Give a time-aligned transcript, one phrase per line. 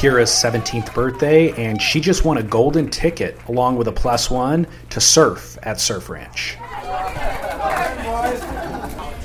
[0.00, 4.66] Kira's 17th birthday, and she just won a golden ticket along with a plus one
[4.88, 6.56] to surf at Surf Ranch.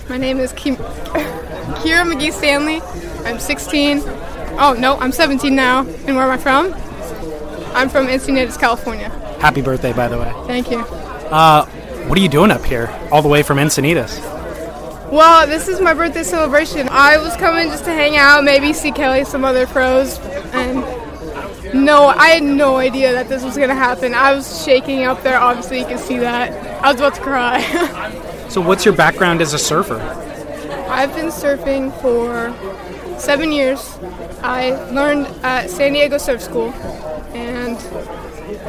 [0.09, 2.81] My name is Kim- Kira McGee Stanley.
[3.25, 4.01] I'm 16.
[4.59, 5.87] Oh, no, I'm 17 now.
[6.07, 6.73] And where am I from?
[7.73, 9.07] I'm from Encinitas, California.
[9.39, 10.33] Happy birthday, by the way.
[10.45, 10.79] Thank you.
[10.79, 11.65] Uh,
[12.07, 14.34] what are you doing up here, all the way from Encinitas?
[15.15, 16.89] Well, this is my birthday celebration.
[16.91, 20.19] I was coming just to hang out, maybe see Kelly, some other pros,
[20.51, 20.81] and
[21.73, 24.13] no, I had no idea that this was going to happen.
[24.13, 25.39] I was shaking up there.
[25.39, 26.51] Obviously, you can see that.
[26.83, 28.21] I was about to cry.
[28.49, 29.99] So, what's your background as a surfer?
[30.89, 32.53] I've been surfing for
[33.17, 33.97] seven years.
[34.43, 36.71] I learned at San Diego Surf School,
[37.33, 37.77] and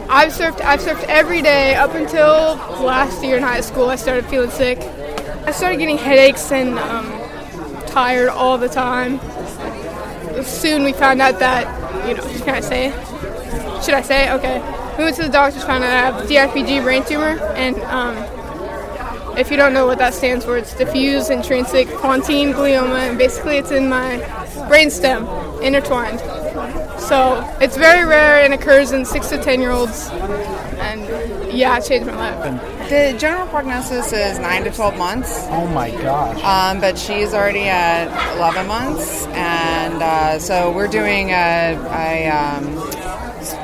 [0.09, 0.61] I've surfed.
[0.61, 3.89] I've surfed every day up until last year in high school.
[3.91, 4.79] I started feeling sick.
[5.47, 7.07] I started getting headaches and um,
[7.87, 9.21] tired all the time.
[10.43, 12.23] Soon we found out that you know.
[12.45, 12.89] Can I say?
[12.89, 13.85] it?
[13.85, 14.29] Should I say?
[14.29, 14.33] it?
[14.33, 14.59] Okay.
[14.99, 18.17] We went to the doctors, found out I have DIPG brain tumor, and um,
[19.39, 23.59] if you don't know what that stands for, it's diffuse intrinsic pontine glioma, and basically
[23.59, 24.19] it's in my
[24.69, 26.21] brainstem, intertwined.
[26.99, 30.09] So it's very rare and occurs in six to ten year olds,
[30.79, 31.03] and
[31.57, 32.89] yeah, it changed my life.
[32.89, 36.43] The general prognosis is 9 to 12 months, Oh my gosh.
[36.45, 42.65] um, but she's already at 11 months, and uh, so we're doing a, a um,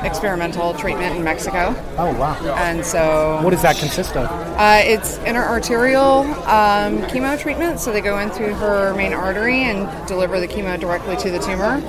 [0.05, 1.73] experimental treatment in Mexico.
[1.97, 2.35] Oh wow.
[2.57, 4.29] And so What does that consist of?
[4.29, 9.87] uh, it's interarterial um, chemo treatment, so they go in through her main artery and
[10.07, 11.81] deliver the chemo directly to the tumor.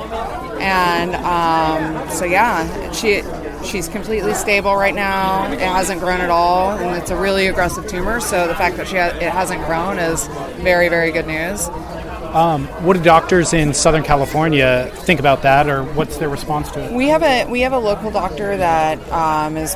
[0.60, 3.22] And um, so, yeah, she
[3.64, 5.50] she's completely stable right now.
[5.52, 8.20] It hasn't grown at all, and it's a really aggressive tumor.
[8.20, 10.26] So the fact that she ha- it hasn't grown is
[10.62, 11.68] very, very good news.
[11.68, 16.92] What do doctors in Southern California think about that, or what's their response to it?
[16.92, 19.74] We have a we have a local doctor that um, is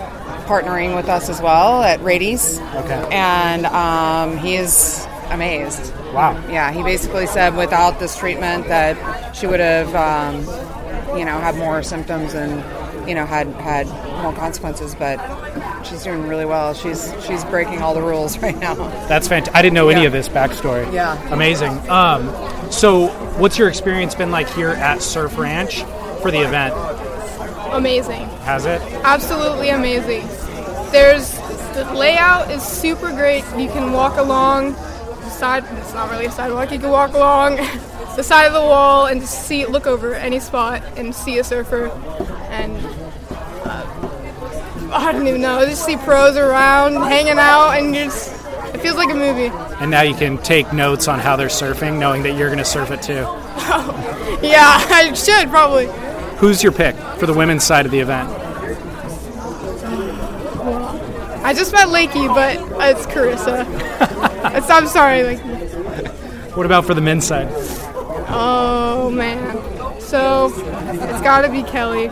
[0.48, 3.08] partnering with us as well at Rady's, Okay.
[3.12, 5.92] and um, he is amazed.
[6.14, 6.32] Wow.
[6.48, 10.36] Yeah, he basically said without this treatment that she would have, um,
[11.18, 12.60] you know, had more symptoms and
[13.08, 13.86] you know had had
[14.22, 14.94] more consequences.
[14.94, 15.16] But
[15.84, 16.74] she's doing really well.
[16.74, 18.74] She's she's breaking all the rules right now.
[19.08, 19.56] That's fantastic.
[19.56, 20.06] I didn't know any Yeah.
[20.08, 20.92] of this backstory.
[20.92, 21.16] Yeah.
[21.32, 21.72] Amazing.
[21.90, 22.28] Um,
[22.70, 23.08] so,
[23.38, 25.82] what's your experience been like here at Surf Ranch
[26.22, 26.74] for the event?
[27.72, 28.26] Amazing.
[28.44, 28.80] Has it?
[29.04, 30.26] Absolutely amazing.
[30.90, 31.32] There's
[31.74, 33.44] the layout is super great.
[33.56, 35.64] You can walk along the side.
[35.78, 36.72] It's not really a sidewalk.
[36.72, 37.56] You can walk along
[38.16, 41.44] the side of the wall and just see, look over any spot and see a
[41.44, 41.88] surfer.
[42.50, 42.74] And
[44.92, 45.64] I don't even know.
[45.66, 48.32] Just see pros around hanging out, and just
[48.74, 49.50] it feels like a movie.
[49.80, 52.64] And now you can take notes on how they're surfing, knowing that you're going to
[52.64, 53.26] surf it too.
[54.40, 55.88] Yeah, I should probably.
[56.36, 58.28] Who's your pick for the women's side of the event?
[61.44, 62.56] I just met Lakey, but
[62.88, 63.66] it's Carissa.
[64.56, 65.40] it's, I'm sorry, like.
[66.56, 67.48] What about for the men's side?
[68.28, 70.00] Oh man.
[70.00, 72.08] So it's got to be Kelly.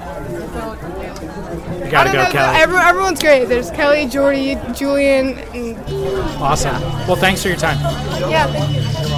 [1.86, 2.32] You I got to don't go, know.
[2.32, 2.56] Kelly.
[2.58, 3.44] Every, everyone's great.
[3.46, 5.76] There's Kelly, Jordy, Julian, and
[6.42, 6.80] awesome.
[7.06, 7.78] Well, thanks for your time.
[8.30, 8.46] yeah.
[8.52, 9.15] Thank you.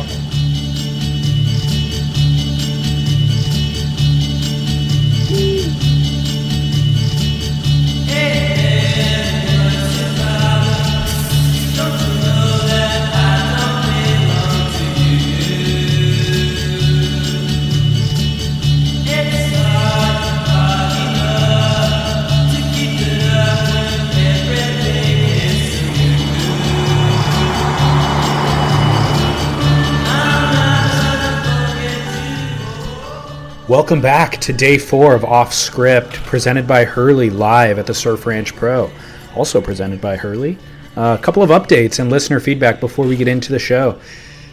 [33.68, 38.24] Welcome back to day four of Off Script, presented by Hurley live at the Surf
[38.24, 38.90] Ranch Pro.
[39.36, 40.56] Also presented by Hurley.
[40.96, 44.00] Uh, a couple of updates and listener feedback before we get into the show.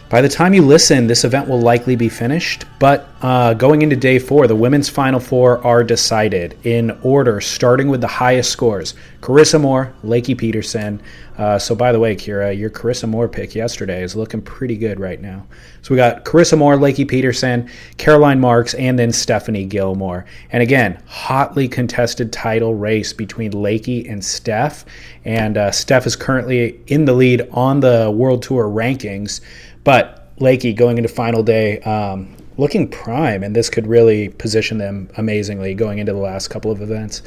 [0.08, 3.96] By the time you listen, this event will likely be finished, but uh, going into
[3.96, 8.94] day four, the women's final four are decided in order, starting with the highest scores
[9.20, 11.02] Carissa Moore, Lakey Peterson.
[11.36, 15.00] Uh, so, by the way, Kira, your Carissa Moore pick yesterday is looking pretty good
[15.00, 15.44] right now.
[15.82, 20.24] So, we got Carissa Moore, Lakey Peterson, Caroline Marks, and then Stephanie Gilmore.
[20.52, 24.84] And again, hotly contested title race between Lakey and Steph.
[25.24, 29.40] And uh, Steph is currently in the lead on the World Tour rankings.
[29.86, 35.08] But Lakey going into final day, um, looking prime, and this could really position them
[35.16, 37.22] amazingly going into the last couple of events.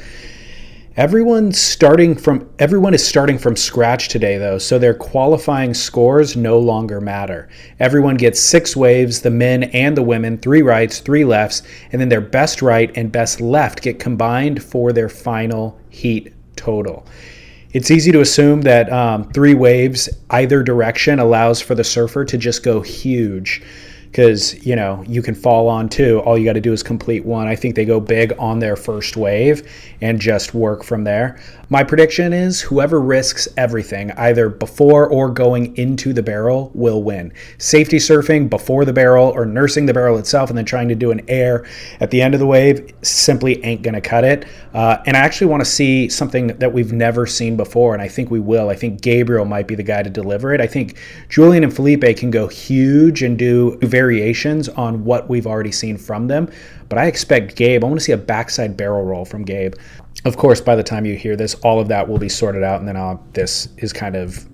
[0.94, 6.58] Everyone's starting from everyone is starting from scratch today though, so their qualifying scores no
[6.58, 7.48] longer matter.
[7.78, 12.10] Everyone gets 6 waves, the men and the women, 3 rights, 3 lefts, and then
[12.10, 17.06] their best right and best left get combined for their final heat total.
[17.72, 22.36] It's easy to assume that um, 3 waves either direction allows for the surfer to
[22.36, 23.62] just go huge
[24.10, 26.18] because you know you can fall on two.
[26.20, 27.46] All you got to do is complete one.
[27.46, 29.70] I think they go big on their first wave
[30.00, 31.40] and just work from there
[31.70, 37.32] my prediction is whoever risks everything either before or going into the barrel will win
[37.58, 41.10] safety surfing before the barrel or nursing the barrel itself and then trying to do
[41.10, 41.66] an air
[42.00, 45.20] at the end of the wave simply ain't going to cut it uh, and i
[45.20, 48.68] actually want to see something that we've never seen before and i think we will
[48.68, 52.02] i think gabriel might be the guy to deliver it i think julian and felipe
[52.16, 56.50] can go huge and do variations on what we've already seen from them.
[56.88, 59.74] But I expect Gabe, I want to see a backside barrel roll from Gabe.
[60.24, 62.80] Of course, by the time you hear this, all of that will be sorted out,
[62.80, 64.46] and then I'll, this is kind of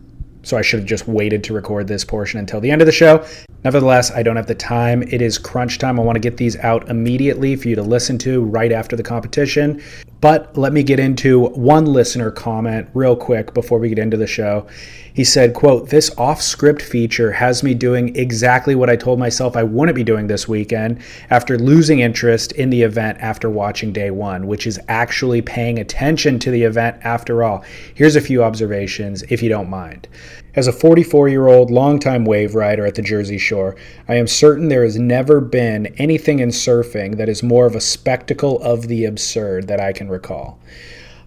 [0.46, 2.92] so I should have just waited to record this portion until the end of the
[2.92, 3.26] show.
[3.66, 5.02] Nevertheless, I don't have the time.
[5.02, 5.98] It is crunch time.
[5.98, 9.02] I want to get these out immediately for you to listen to right after the
[9.02, 9.82] competition.
[10.20, 14.26] But let me get into one listener comment real quick before we get into the
[14.26, 14.68] show.
[15.14, 19.64] He said, quote, this off-script feature has me doing exactly what I told myself I
[19.64, 24.46] wouldn't be doing this weekend after losing interest in the event after watching day one,
[24.46, 27.64] which is actually paying attention to the event after all.
[27.94, 30.06] Here's a few observations, if you don't mind.
[30.56, 33.76] As a 44 year old longtime wave rider at the Jersey Shore,
[34.08, 37.80] I am certain there has never been anything in surfing that is more of a
[37.80, 40.58] spectacle of the absurd that I can recall.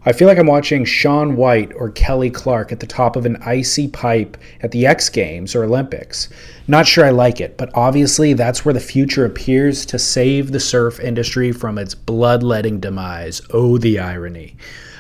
[0.04, 3.38] I feel like I'm watching Shaun White or Kelly Clark at the top of an
[3.46, 6.30] icy pipe at the X Games or Olympics.
[6.68, 10.60] Not sure I like it, but obviously that's where the future appears to save the
[10.60, 13.44] surf industry from its bloodletting demise.
[13.54, 14.56] Oh, the irony.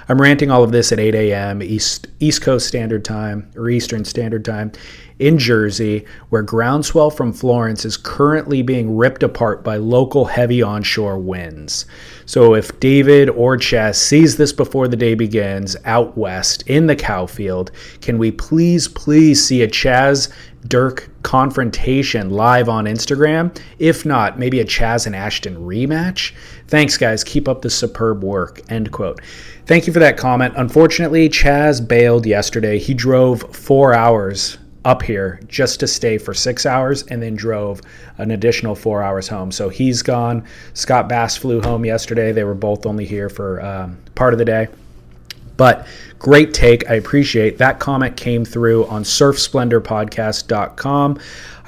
[0.09, 1.61] I'm ranting all of this at 8 a.m.
[1.61, 4.71] East East Coast Standard Time or Eastern Standard Time
[5.19, 11.19] in Jersey, where groundswell from Florence is currently being ripped apart by local heavy onshore
[11.19, 11.85] winds.
[12.25, 16.95] So if David or Chaz sees this before the day begins out west in the
[16.95, 17.71] cow field,
[18.01, 20.31] can we please, please see a Chaz
[20.69, 23.59] Dirk confrontation live on Instagram?
[23.79, 26.33] If not, maybe a Chaz and Ashton rematch?
[26.67, 27.23] Thanks, guys.
[27.23, 28.61] Keep up the superb work.
[28.69, 29.19] End quote.
[29.65, 30.53] Thank you for that comment.
[30.57, 32.77] Unfortunately, Chaz bailed yesterday.
[32.77, 37.81] He drove four hours up here just to stay for six hours and then drove
[38.17, 39.51] an additional four hours home.
[39.51, 40.45] So he's gone.
[40.73, 42.31] Scott Bass flew home yesterday.
[42.31, 44.67] They were both only here for um, part of the day.
[45.57, 45.87] But
[46.19, 46.89] great take.
[46.89, 51.19] I appreciate that comment came through on surfsplendorpodcast.com.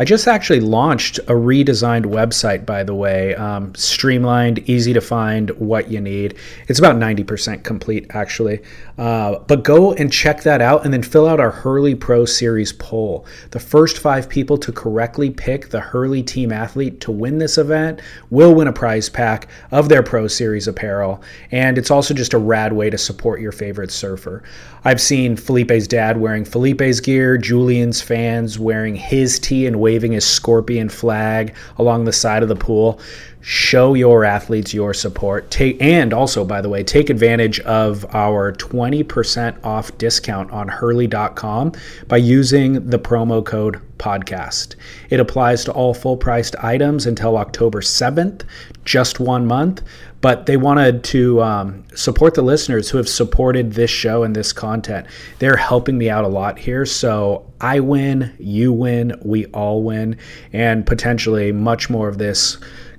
[0.02, 5.52] I just actually launched a redesigned website, by the way, um, streamlined, easy to find
[5.52, 6.38] what you need.
[6.68, 8.64] It's about 90% complete, actually.
[8.98, 12.74] Uh, but go and check that out and then fill out our Hurley Pro Series
[12.74, 13.28] poll.
[13.52, 18.02] The first five people to correctly pick the Hurley team athlete to win this event
[18.32, 21.22] will win a prize pack of their Pro Series apparel.
[21.52, 24.41] And it's also just a rad way to support your favorite surfer.
[24.84, 30.26] I've seen Felipe's dad wearing Felipe's gear, Julian's fans wearing his tee and waving his
[30.26, 33.00] scorpion flag along the side of the pool.
[33.42, 35.50] Show your athletes your support.
[35.52, 41.74] Take and also, by the way, take advantage of our 20% off discount on Hurley.com
[42.08, 44.76] by using the promo code podcast.
[45.12, 48.44] It applies to all full priced items until October 7th,
[48.84, 49.82] just one month
[50.22, 54.54] but they wanted to um, support the listeners who have supported this show and this
[54.54, 55.08] content.
[55.40, 56.86] They're helping me out a lot here.
[56.86, 60.18] So I win, you win, we all win,
[60.54, 62.58] and potentially much more of this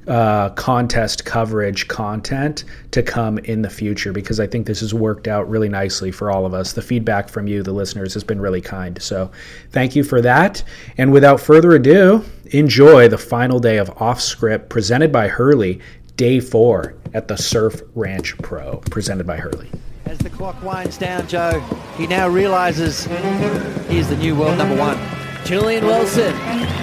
[0.09, 5.29] uh, contest coverage content to come in the future because I think this has worked
[5.29, 6.73] out really nicely for all of us.
[6.73, 9.01] The feedback from you, the listeners, has been really kind.
[9.01, 9.31] So
[9.71, 10.65] thank you for that.
[10.99, 15.81] And without further ado, enjoy the final day of Off Script presented by Hurley
[16.17, 19.71] day four at the Surf Ranch Pro, presented by Hurley.
[20.07, 21.61] As the clock winds down, Joe,
[21.97, 23.05] he now realizes
[23.89, 24.99] he's the new world number one.
[25.45, 26.35] Julian Wilson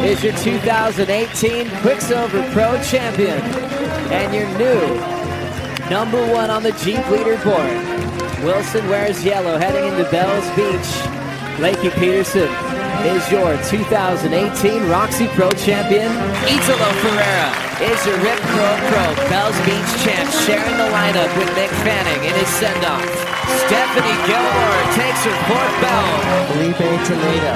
[0.02, 3.40] is your 2018 Quiksilver Pro champion
[4.12, 8.44] and your new number one on the Jeep leaderboard.
[8.44, 11.20] Wilson wears yellow heading into Bells Beach.
[11.60, 12.48] Lakey Peterson
[13.06, 16.12] is your 2018 Roxy Pro champion.
[16.48, 17.51] Italo Ferreira
[17.82, 22.36] is your Rip Pro Pro Bells Beach champ, sharing the lineup with Mick Fanning in
[22.36, 23.29] his send-off.
[23.65, 26.08] Stephanie Gilmore takes her fourth bell.
[26.53, 27.56] Felipe Toledo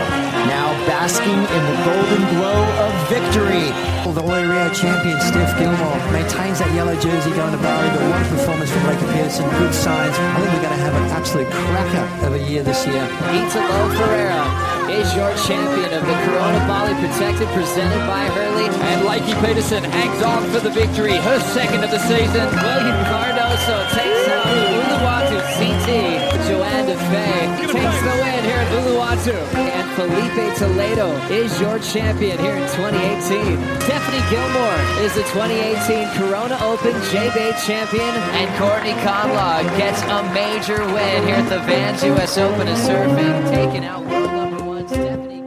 [0.49, 3.69] now basking in the golden glow of victory.
[4.13, 8.21] The Oi Rio champion, Steph Gilmore, maintains that yellow jersey going to Bali, but what
[8.21, 9.49] a performance from Lakey Peterson.
[9.57, 10.13] Good signs.
[10.13, 13.01] I think we're going to have an absolute cracker of a year this year.
[13.33, 14.45] Italo Ferreira
[14.93, 18.69] is your champion of the Corona Bali Protected presented by Hurley.
[18.93, 22.45] And Lakey Peterson hangs on for the victory, her second of the season.
[22.61, 25.41] Willian Cardoso takes out Uluwatu
[25.83, 29.35] Johanne Defay takes the win here at Uluwatu.
[29.53, 33.81] And Felipe Toledo is your champion here in 2018.
[33.81, 38.01] Stephanie Gilmore is the 2018 Corona Open J-Bay champion.
[38.01, 43.49] And Courtney Conlogue gets a major win here at the Vans US Open of Surfing,
[43.49, 45.43] taking out world number one Stephanie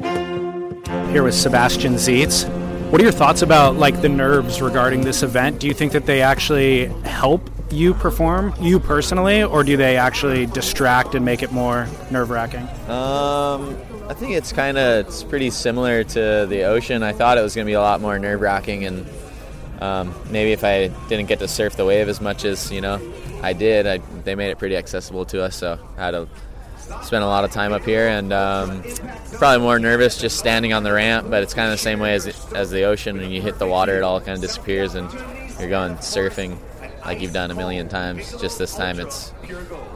[1.12, 2.46] Here with Sebastien Zietz.
[2.90, 5.60] What are your thoughts about like the nerves regarding this event?
[5.60, 10.46] Do you think that they actually help you perform, you personally, or do they actually
[10.46, 12.62] distract and make it more nerve wracking?
[12.88, 13.76] Um,
[14.08, 17.02] I think it's kind of it's pretty similar to the ocean.
[17.02, 19.06] I thought it was going to be a lot more nerve wracking, and
[19.80, 23.00] um, maybe if I didn't get to surf the wave as much as you know
[23.42, 25.56] I did, I, they made it pretty accessible to us.
[25.56, 26.28] So I had to
[27.02, 28.84] spend a lot of time up here, and um,
[29.32, 31.28] probably more nervous just standing on the ramp.
[31.28, 33.18] But it's kind of the same way as as the ocean.
[33.18, 35.12] When you hit the water, it all kind of disappears, and
[35.58, 36.58] you're going surfing
[37.06, 38.32] like you've done a million times.
[38.40, 39.32] Just this time, it's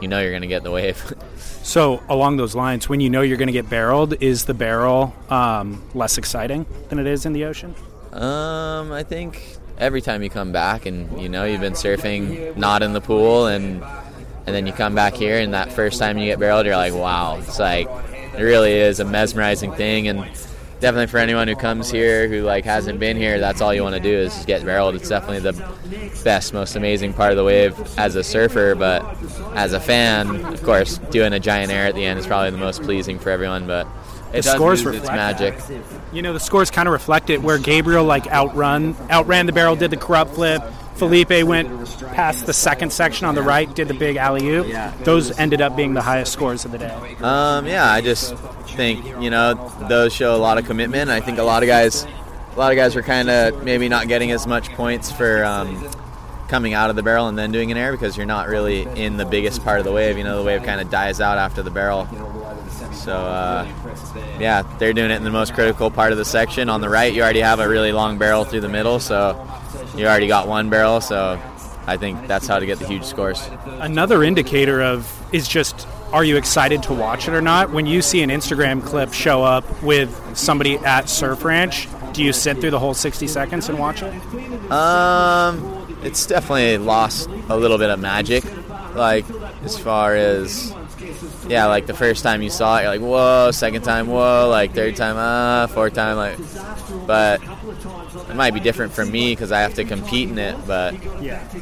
[0.01, 1.13] you know you're going to get the wave.
[1.63, 5.13] So, along those lines, when you know you're going to get barreled, is the barrel
[5.29, 7.75] um, less exciting than it is in the ocean?
[8.11, 12.81] Um, I think every time you come back and you know you've been surfing not
[12.81, 13.83] in the pool and
[14.45, 16.93] and then you come back here and that first time you get barreled you're like
[16.93, 17.87] wow it's like
[18.35, 20.25] it really is a mesmerizing thing and
[20.81, 23.95] definitely for anyone who comes here who like hasn't been here that's all you want
[23.95, 25.53] to do is get barreled it's definitely the
[26.23, 29.05] best most amazing part of the wave as a surfer but
[29.55, 32.57] as a fan of course doing a giant air at the end is probably the
[32.57, 33.87] most pleasing for everyone but
[34.33, 35.81] it The scores lose its reflect magic
[36.13, 39.75] You know, the scores kind of reflect it where Gabriel like outrun outran the barrel,
[39.75, 40.63] did the kerrupt flip.
[40.95, 41.67] Felipe went
[42.13, 44.67] past the second section on the right, did the big alley oop.
[45.03, 47.15] Those ended up being the highest scores of the day.
[47.21, 48.35] Um, yeah, I just
[48.75, 51.09] think you know those show a lot of commitment.
[51.09, 52.05] I think a lot of guys,
[52.55, 55.89] a lot of guys were kind of maybe not getting as much points for um,
[56.49, 59.17] coming out of the barrel and then doing an air because you're not really in
[59.17, 60.17] the biggest part of the wave.
[60.17, 62.07] You know, the wave kind of dies out after the barrel.
[62.93, 63.67] So uh,
[64.39, 66.69] yeah, they're doing it in the most critical part of the section.
[66.69, 69.47] On the right, you already have a really long barrel through the middle, so
[69.95, 71.01] you already got one barrel.
[71.01, 71.39] So
[71.87, 73.49] I think that's how to get the huge scores.
[73.79, 77.71] Another indicator of is just are you excited to watch it or not?
[77.71, 82.33] When you see an Instagram clip show up with somebody at Surf Ranch, do you
[82.33, 84.13] sit through the whole 60 seconds and watch it?
[84.71, 88.43] Um, it's definitely lost a little bit of magic.
[88.93, 89.25] Like
[89.63, 90.73] as far as
[91.51, 93.51] yeah, like the first time you saw it, you're like whoa.
[93.51, 94.47] Second time, whoa.
[94.49, 95.67] Like third time, ah.
[95.67, 96.37] Fourth time, like.
[97.05, 97.41] But
[98.29, 100.55] it might be different for me because I have to compete in it.
[100.65, 100.95] But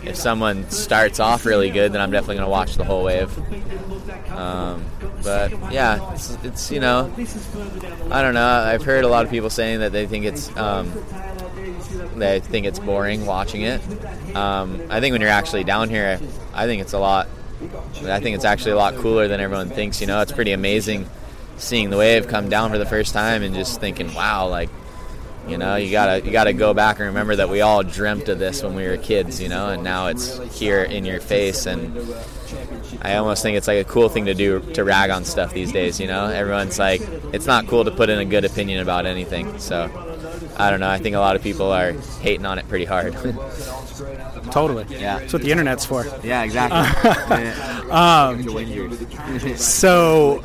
[0.06, 3.36] if someone starts off really good, then I'm definitely gonna watch the whole wave.
[4.32, 4.86] Um,
[5.24, 7.12] but yeah, it's, it's you know,
[8.12, 8.48] I don't know.
[8.48, 10.94] I've heard a lot of people saying that they think it's um,
[12.16, 13.82] they think it's boring watching it.
[14.36, 16.20] Um, I think when you're actually down here,
[16.54, 17.28] I think it's a lot.
[18.06, 20.02] I think it's actually a lot cooler than everyone thinks.
[20.02, 21.10] You know, it's pretty amazing
[21.58, 24.70] seeing the wave come down for the first time and just thinking, wow, like
[25.48, 28.40] you know, you gotta you gotta go back and remember that we all dreamt of
[28.40, 31.66] this when we were kids, you know, and now it's here in your face.
[31.66, 31.98] And
[33.02, 35.72] I almost think it's like a cool thing to do to rag on stuff these
[35.72, 36.00] days.
[36.00, 37.02] You know, everyone's like,
[37.34, 39.58] it's not cool to put in a good opinion about anything.
[39.60, 39.88] So
[40.60, 40.90] I don't know.
[40.90, 43.14] I think a lot of people are hating on it pretty hard.
[44.52, 44.86] Totally.
[44.90, 45.20] Yeah.
[45.20, 46.06] That's what the internet's for.
[46.24, 47.66] yeah, exactly.
[47.90, 48.44] Um,
[49.58, 50.42] so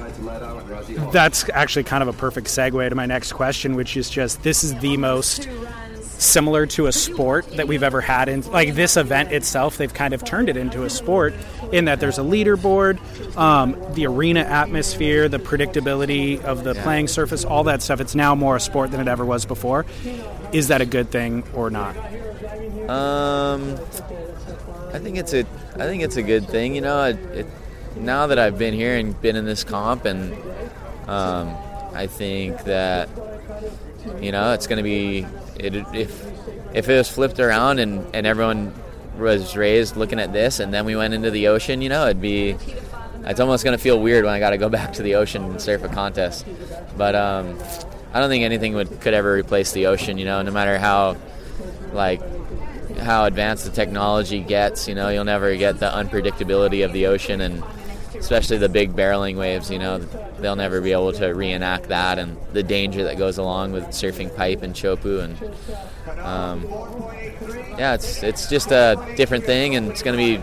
[1.12, 4.64] that's actually kind of a perfect segue to my next question, which is just this
[4.64, 5.46] is the most
[6.18, 10.14] similar to a sport that we've ever had in like this event itself they've kind
[10.14, 11.34] of turned it into a sport
[11.72, 12.98] in that there's a leaderboard
[13.36, 18.00] um, the arena atmosphere the predictability of the playing surface all that stuff.
[18.00, 19.86] It's now more a sport than it ever was before.
[20.52, 21.96] Is that a good thing or not?
[22.88, 23.76] Um,
[24.92, 26.74] I think it's a I think it's a good thing.
[26.74, 27.46] You know, it, it,
[27.96, 30.34] now that I've been here and been in this comp, and
[31.08, 31.56] um,
[31.94, 33.08] I think that
[34.20, 36.24] you know it's going to be it, if
[36.74, 38.72] if it was flipped around and and everyone
[39.18, 41.82] was raised looking at this, and then we went into the ocean.
[41.82, 42.56] You know, it'd be
[43.26, 45.60] it's almost to feel weird when I got to go back to the ocean and
[45.60, 46.46] surf a contest.
[46.96, 47.58] But um,
[48.12, 50.18] I don't think anything would could ever replace the ocean.
[50.18, 51.16] You know, no matter how
[51.92, 52.20] like
[52.98, 57.40] how advanced the technology gets, you know, you'll never get the unpredictability of the ocean
[57.40, 57.62] and
[58.14, 59.70] especially the big barreling waves.
[59.70, 63.72] You know, they'll never be able to reenact that and the danger that goes along
[63.72, 66.64] with surfing pipe and chopu and um,
[67.78, 70.42] yeah, it's it's just a different thing, and it's going to be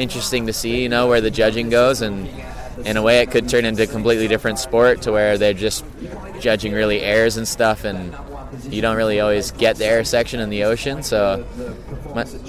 [0.00, 0.82] interesting to see.
[0.82, 2.28] You know where the judging goes, and
[2.84, 5.84] in a way, it could turn into a completely different sport to where they're just
[6.40, 8.14] judging really airs and stuff, and
[8.64, 11.02] you don't really always get the air section in the ocean.
[11.02, 11.44] So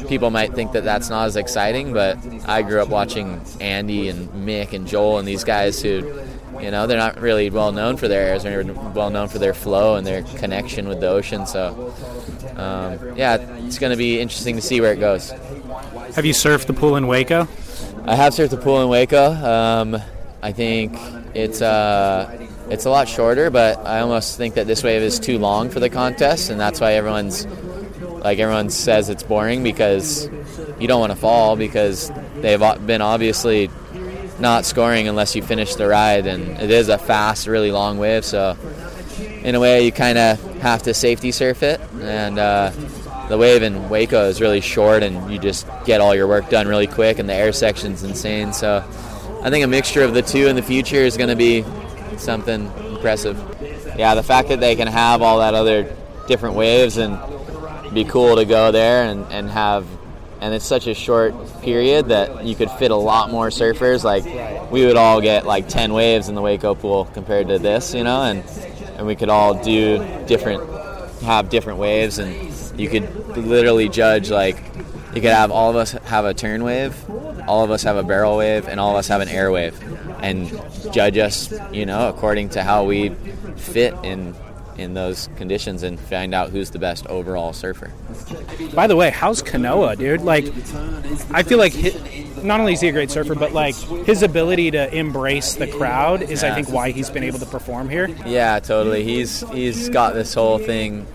[0.08, 4.29] people might think that that's not as exciting, but I grew up watching Andy and
[4.29, 6.22] Mick and Joel and these guys who,
[6.60, 8.43] you know, they're not really well known for their airs.
[8.43, 11.46] They're well known for their flow and their connection with the ocean.
[11.46, 11.93] So,
[12.55, 15.32] um, yeah, it's going to be interesting to see where it goes.
[16.15, 17.48] Have you surfed the pool in Waco?
[18.05, 19.32] I have surfed the pool in Waco.
[19.32, 19.98] Um,
[20.41, 20.93] I think
[21.34, 25.39] it's uh, it's a lot shorter, but I almost think that this wave is too
[25.39, 27.46] long for the contest, and that's why everyone's
[28.24, 30.30] like everyone says it's boring because
[30.80, 33.70] you don't want to fall because they've been obviously
[34.39, 38.25] not scoring unless you finish the ride, and it is a fast, really long wave.
[38.25, 38.58] So
[39.44, 42.72] in a way, you kind of have to safety surf it, and uh,
[43.30, 46.68] the wave in Waco is really short, and you just get all your work done
[46.68, 48.53] really quick, and the air section's insane.
[48.53, 48.84] So
[49.42, 51.63] I think a mixture of the two in the future is going to be
[52.18, 53.38] something impressive.
[53.98, 55.96] Yeah, the fact that they can have all that other
[56.27, 57.20] different waves and
[57.93, 59.85] be cool to go there and, and have
[60.41, 64.03] and it's such a short period that you could fit a lot more surfers.
[64.03, 64.25] Like
[64.71, 68.03] we would all get like 10 waves in the waco pool compared to this you
[68.03, 68.43] know and
[68.97, 70.69] and we could all do different
[71.21, 72.33] have different waves and
[72.79, 74.57] you could literally judge like
[75.15, 76.95] you could have all of us have a turn wave
[77.47, 79.79] all of us have a barrel wave and all of us have an air wave
[80.21, 80.50] and
[80.91, 83.09] judge us you know according to how we
[83.55, 84.35] fit in
[84.77, 87.92] in those conditions and find out who's the best overall surfer.
[88.74, 90.22] By the way, how's Kanoa, dude?
[90.22, 90.46] Like,
[91.32, 91.74] I feel like
[92.44, 93.75] not only is he a great surfer, but like
[94.06, 96.51] his ability to embrace the crowd is, yeah.
[96.51, 98.08] I think, why he's been able to perform here.
[98.25, 99.03] Yeah, totally.
[99.03, 101.06] He's he's got this whole thing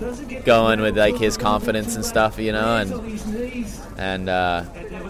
[0.45, 3.67] going with like his confidence and stuff, you know, and
[3.99, 4.65] and uh,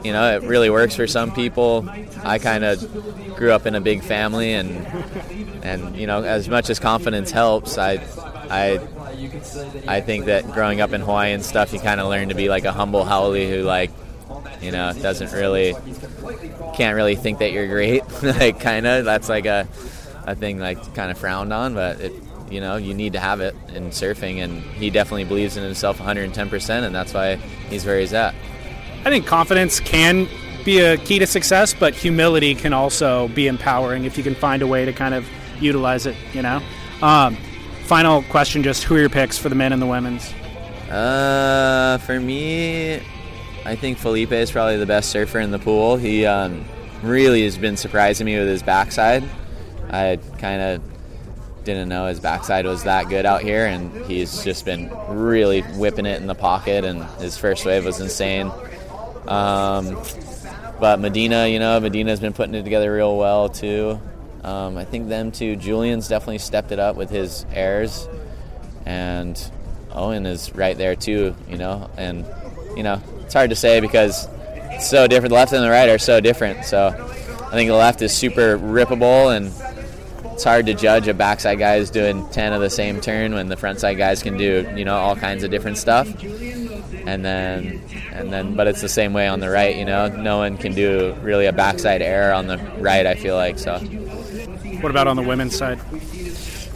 [0.05, 1.89] you know it really works for some people.
[2.25, 4.87] I kind of grew up in a big family and
[5.63, 7.95] and you know as much as confidence helps, I
[8.51, 8.81] I
[9.87, 12.49] I think that growing up in Hawaii and stuff, you kind of learn to be
[12.49, 13.91] like a humble haole who like
[14.61, 15.75] you know doesn't really
[16.75, 18.03] can't really think that you're great.
[18.23, 19.69] like kind of that's like a
[20.27, 22.13] a thing like kind of frowned on, but it
[22.51, 25.99] you know you need to have it in surfing, and he definitely believes in himself
[25.99, 28.35] 110 percent, and that's why he's where he's at.
[29.09, 30.29] I think confidence can
[30.67, 34.61] be a key to success, but humility can also be empowering if you can find
[34.61, 35.27] a way to kind of
[35.63, 36.15] utilize it.
[36.35, 36.61] You know.
[37.01, 37.35] Um,
[37.85, 40.31] final question: Just who are your picks for the men and the women's?
[40.91, 42.97] Uh, for me,
[43.65, 45.97] I think Felipe is probably the best surfer in the pool.
[45.97, 46.63] He um,
[47.03, 49.25] really has been surprising me with his backside.
[49.89, 50.83] I kind of
[51.65, 56.05] didn't know his backside was that good out here, and he's just been really whipping
[56.05, 56.85] it in the pocket.
[56.85, 58.53] And his first wave was insane.
[59.29, 60.03] Um,
[60.81, 64.01] but Medina, you know, Medina's been putting it together real well too.
[64.43, 65.57] Um, I think them too.
[65.57, 68.09] Julian's definitely stepped it up with his airs,
[68.87, 69.39] and
[69.93, 71.35] Owen is right there too.
[71.49, 72.25] You know, and
[72.77, 74.29] you know it's hard to say because
[74.71, 75.31] it's so different.
[75.31, 76.65] The left and the right are so different.
[76.65, 79.53] So I think the left is super rippable, and
[80.33, 83.49] it's hard to judge a backside guy is doing ten of the same turn when
[83.49, 86.09] the frontside guys can do you know all kinds of different stuff.
[87.09, 87.81] And then,
[88.13, 89.75] and then, but it's the same way on the right.
[89.75, 93.07] You know, no one can do really a backside air on the right.
[93.07, 93.79] I feel like so.
[94.81, 95.81] What about on the women's side?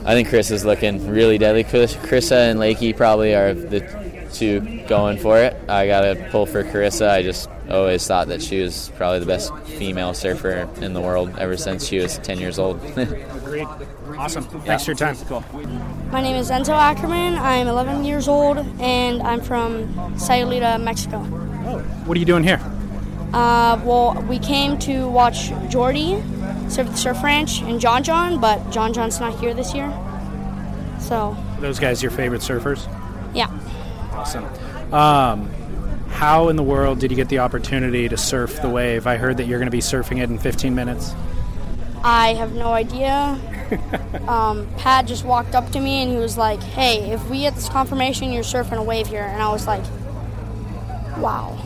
[0.04, 1.64] I think Chris is looking really deadly.
[1.64, 3.80] Carissa and Lakey probably are the
[4.32, 5.54] two going for it.
[5.68, 7.10] I got to pull for Carissa.
[7.10, 11.36] I just always thought that she was probably the best female surfer in the world
[11.38, 12.82] ever since she was 10 years old.
[12.96, 13.68] Agreed.
[14.18, 14.44] Awesome.
[14.44, 15.16] Thanks for your time.
[15.26, 15.44] Cool.
[16.10, 17.34] My name is Enzo Ackerman.
[17.34, 21.18] I'm 11 years old and I'm from Sayulita, Mexico.
[21.64, 21.78] Oh.
[22.04, 22.60] What are you doing here?
[23.32, 26.22] Uh, well, we came to watch Jordy
[26.68, 29.92] surf the Surf Ranch and John John, but John John's not here this year.
[31.00, 31.36] So.
[31.60, 32.88] Those guys, your favorite surfers?
[33.34, 33.50] Yeah.
[34.12, 34.44] Awesome.
[34.92, 35.50] Um,
[36.08, 39.06] how in the world did you get the opportunity to surf the wave?
[39.06, 41.14] I heard that you're going to be surfing it in 15 minutes.
[42.04, 43.38] I have no idea.
[44.28, 47.54] Um, Pat just walked up to me and he was like, "Hey, if we get
[47.54, 49.84] this confirmation, you're surfing a wave here," and I was like,
[51.18, 51.58] "Wow."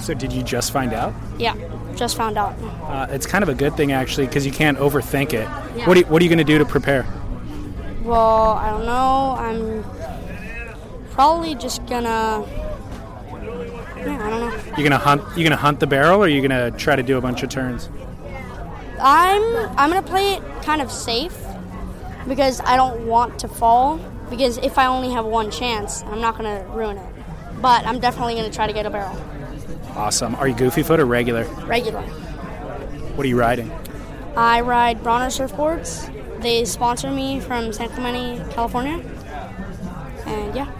[0.00, 1.14] So did you just find out?
[1.38, 1.54] Yeah
[1.96, 2.54] just found out.
[2.82, 5.48] Uh, it's kind of a good thing actually because you can't overthink it.
[5.76, 5.86] Yeah.
[5.86, 7.06] What are you, What are you going to do to prepare?
[8.02, 9.36] Well, I don't know.
[9.36, 9.84] I'm
[11.10, 12.46] probably just gonna.
[13.96, 14.74] Yeah, I don't know.
[14.76, 15.22] You're gonna hunt?
[15.36, 17.48] You're gonna hunt the barrel, or you're you gonna try to do a bunch of
[17.48, 17.88] turns?
[19.00, 19.42] I'm
[19.78, 21.36] I'm gonna play it kind of safe
[22.26, 24.00] because I don't want to fall.
[24.30, 27.06] Because if I only have one chance, I'm not gonna ruin it.
[27.60, 29.16] But I'm definitely gonna try to get a barrel.
[29.94, 30.34] Awesome.
[30.34, 31.44] Are you goofy foot or regular?
[31.64, 32.02] Regular.
[32.02, 33.72] What are you riding?
[34.36, 36.12] I ride Bronner surfboards.
[36.42, 39.02] They sponsor me from San Clemente, California.
[40.26, 40.70] And yeah.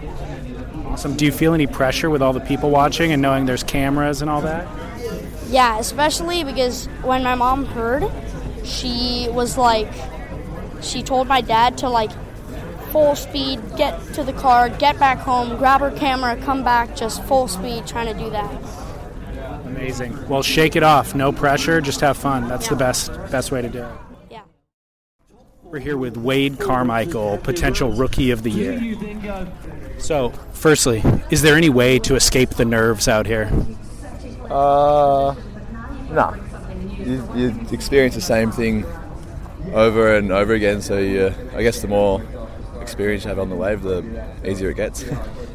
[0.87, 1.17] Awesome.
[1.17, 4.31] Do you feel any pressure with all the people watching and knowing there's cameras and
[4.31, 4.67] all that?
[5.49, 8.11] Yeah, especially because when my mom heard,
[8.65, 9.89] she was like,
[10.83, 12.11] she told my dad to like
[12.91, 17.23] full speed, get to the car, get back home, grab her camera, come back, just
[17.25, 18.51] full speed trying to do that.
[19.67, 20.29] Amazing.
[20.29, 21.15] Well, shake it off.
[21.15, 21.81] No pressure.
[21.81, 22.49] Just have fun.
[22.49, 23.95] That's the best best way to do it.
[24.31, 24.43] Yeah.
[25.63, 28.97] We're here with Wade Carmichael, potential rookie of the year.
[29.99, 33.51] So, firstly, is there any way to escape the nerves out here?
[34.51, 35.35] Uh,
[36.11, 36.35] no.
[36.99, 38.85] You, you experience the same thing
[39.73, 40.81] over and over again.
[40.83, 42.23] So you, I guess the more
[42.81, 44.05] experience you have on the wave, the
[44.45, 45.05] easier it gets.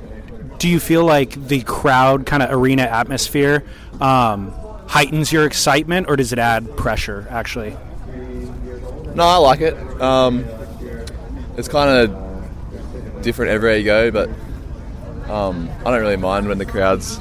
[0.59, 3.63] Do you feel like the crowd kind of arena atmosphere
[3.99, 4.51] um,
[4.87, 7.25] heightens your excitement, or does it add pressure?
[7.31, 7.75] Actually,
[9.15, 9.75] no, I like it.
[9.99, 10.45] Um,
[11.57, 14.29] it's kind of different everywhere you go, but
[15.29, 17.19] um, I don't really mind when the crowd's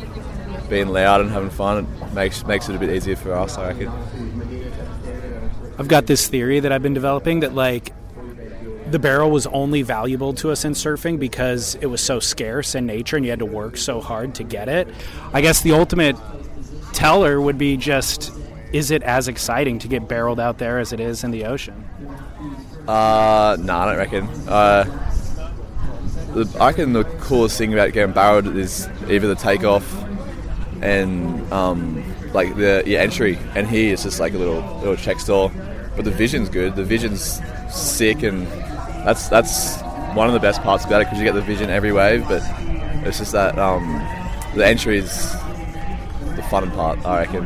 [0.70, 1.84] being loud and having fun.
[1.84, 3.92] It makes makes it a bit easier for us, I reckon.
[5.78, 7.92] I've got this theory that I've been developing that like
[8.90, 12.86] the barrel was only valuable to us in surfing because it was so scarce in
[12.86, 14.88] nature and you had to work so hard to get it.
[15.32, 16.16] I guess the ultimate
[16.92, 18.32] teller would be just
[18.72, 21.84] is it as exciting to get barreled out there as it is in the ocean?
[22.86, 24.26] Uh, no, I don't reckon.
[24.48, 24.84] Uh,
[26.34, 29.84] the, I reckon the coolest thing about getting barreled is either the takeoff
[30.82, 35.20] and um, like the your entry, and here it's just like a little little check
[35.20, 35.50] store.
[35.96, 36.76] But the vision's good.
[36.76, 37.40] The vision's
[37.70, 38.46] sick, and
[39.04, 39.80] that's that's
[40.14, 42.26] one of the best parts about it because you get the vision every wave.
[42.28, 42.42] But
[43.06, 43.84] it's just that um,
[44.54, 45.32] the entry is
[46.36, 47.44] the fun part, I reckon.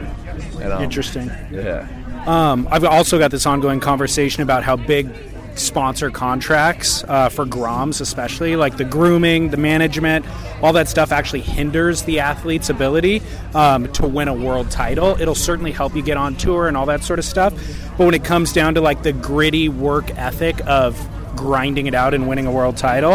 [0.61, 1.27] And, um, Interesting.
[1.51, 1.87] Yeah.
[2.27, 5.09] Um, I've also got this ongoing conversation about how big
[5.57, 10.27] sponsor contracts uh, for Groms, especially like the grooming, the management,
[10.63, 13.23] all that stuff actually hinders the athlete's ability
[13.55, 15.21] um, to win a world title.
[15.21, 17.55] It'll certainly help you get on tour and all that sort of stuff.
[17.97, 20.99] But when it comes down to like the gritty work ethic of
[21.37, 23.15] grinding it out and winning a world title,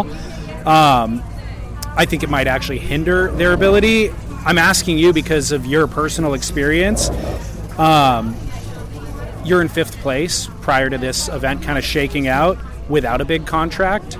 [0.68, 1.24] um,
[1.96, 4.12] I think it might actually hinder their ability.
[4.46, 7.10] I'm asking you because of your personal experience.
[7.78, 8.36] Um,
[9.50, 12.58] you're in fifth place prior to this event kind of shaking out
[12.88, 14.14] without a big contract.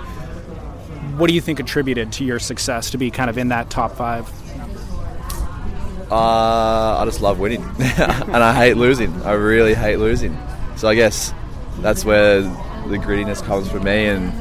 [1.18, 3.96] What do you think attributed to your success to be kind of in that top
[3.96, 4.28] five?
[6.12, 9.14] Uh, I just love winning, and I hate losing.
[9.22, 10.36] I really hate losing.
[10.76, 11.32] So I guess
[11.82, 14.32] that's where the grittiness comes from me, and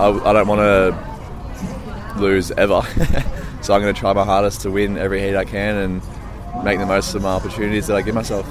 [0.00, 2.82] I, I don't want to lose ever.
[3.62, 6.80] so I'm going to try my hardest to win every heat I can and make
[6.80, 8.48] the most of my opportunities that I give myself.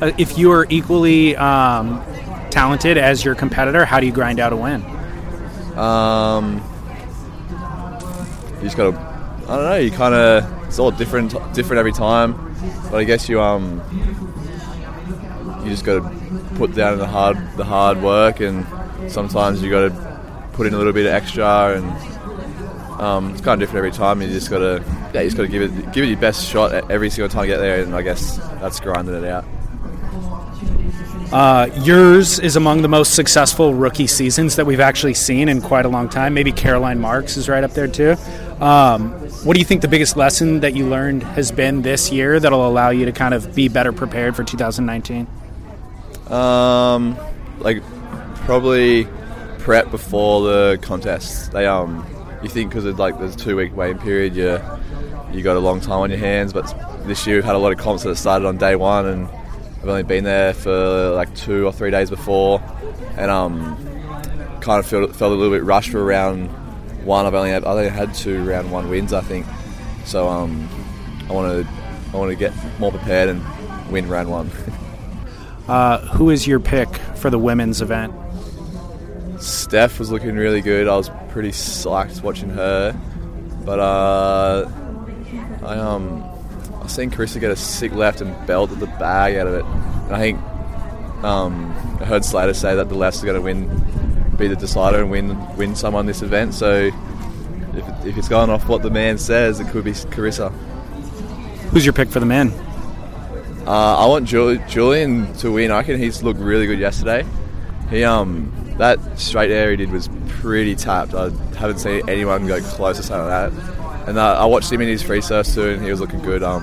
[0.00, 2.02] Uh, if you are equally um,
[2.50, 4.84] talented as your competitor, how do you grind out a win?
[5.76, 6.56] Um,
[8.56, 8.98] you just got to,
[9.48, 9.76] I don't know.
[9.76, 12.54] You kind of it's all different, different every time.
[12.90, 13.80] But I guess you um,
[15.62, 18.66] you just got to put down the hard, the hard work, and
[19.10, 23.60] sometimes you got to put in a little bit of extra, and um, it's kind
[23.62, 24.20] of different every time.
[24.22, 26.48] You just got to, yeah, you just got to give it, give it your best
[26.48, 29.44] shot every single time you get there, and I guess that's grinding it out.
[31.32, 35.84] Uh, yours is among the most successful rookie seasons that we've actually seen in quite
[35.84, 36.34] a long time.
[36.34, 38.16] Maybe Caroline Marks is right up there too.
[38.60, 39.10] Um,
[39.44, 42.66] what do you think the biggest lesson that you learned has been this year that'll
[42.66, 45.26] allow you to kind of be better prepared for 2019?
[46.28, 47.16] Um,
[47.58, 47.82] like
[48.44, 49.08] probably
[49.58, 51.50] prep before the contest.
[51.50, 52.06] They um,
[52.42, 54.60] you think because of like there's two week waiting period, you
[55.32, 56.52] you got a long time on your hands.
[56.52, 56.72] But
[57.04, 59.28] this year we've had a lot of comps that started on day one and
[59.86, 62.60] I've only been there for like two or three days before,
[63.16, 63.76] and um,
[64.60, 66.48] kind of felt felt a little bit rushed for round
[67.06, 67.24] one.
[67.24, 69.46] I've only had I only had two round one wins, I think.
[70.04, 70.68] So um,
[71.28, 71.72] I want to
[72.12, 73.40] I want to get more prepared and
[73.88, 74.50] win round one.
[75.68, 78.12] uh, who is your pick for the women's event?
[79.38, 80.88] Steph was looking really good.
[80.88, 82.92] I was pretty psyched watching her,
[83.64, 84.68] but uh,
[85.62, 86.35] I um
[86.86, 89.64] I've seen Carissa get a sick left and belted the bag out of it.
[89.64, 90.40] And I think
[91.24, 93.66] um, I heard Slater say that the left's going to win,
[94.36, 96.54] be the decider and win win someone this event.
[96.54, 96.92] So
[97.74, 100.52] if, if it's going off what the man says, it could be Carissa.
[101.70, 102.52] Who's your pick for the man?
[103.66, 105.72] Uh, I want Jul- Julian to win.
[105.72, 107.26] I reckon he's looked really good yesterday.
[107.90, 111.14] He um that straight air he did was pretty tapped.
[111.14, 113.75] I haven't seen anyone go close to something like that.
[114.06, 116.42] And uh, I watched him in his free surf too, and he was looking good.
[116.42, 116.62] Um,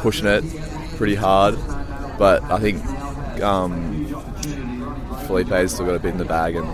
[0.00, 0.44] pushing it
[0.96, 1.56] pretty hard,
[2.18, 2.84] but I think
[3.42, 4.06] um,
[5.26, 6.66] Felipe's still got a bit in the bag, and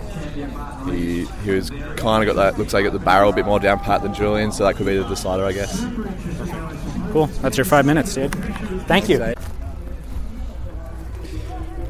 [0.89, 3.59] he he was kind of got that looks like got the barrel a bit more
[3.59, 5.85] down pat than Julian, so that could be the decider, I guess.
[7.11, 7.27] Cool.
[7.41, 8.33] That's your five minutes, dude.
[8.87, 9.19] Thank you.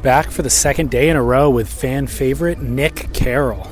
[0.02, 3.68] Back for the second day in a row with fan favorite Nick Carroll.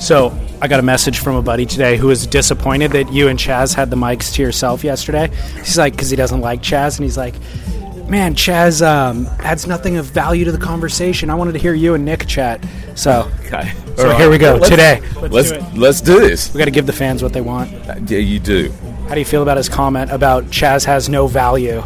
[0.00, 0.30] So
[0.62, 3.74] I got a message from a buddy today who was disappointed that you and Chaz
[3.74, 5.28] had the mics to yourself yesterday.
[5.56, 7.34] He's like, because he doesn't like Chaz, and he's like,
[8.10, 11.30] man, Chaz um, adds nothing of value to the conversation.
[11.30, 12.62] I wanted to hear you and Nick chat.
[12.94, 13.72] So, Okay.
[13.96, 14.20] so right.
[14.20, 15.00] here we go Let's- today.
[15.22, 16.52] Let's do let's do this.
[16.52, 17.70] We got to give the fans what they want.
[18.10, 18.70] Yeah, you do.
[19.08, 21.82] How do you feel about his comment about Chaz has no value?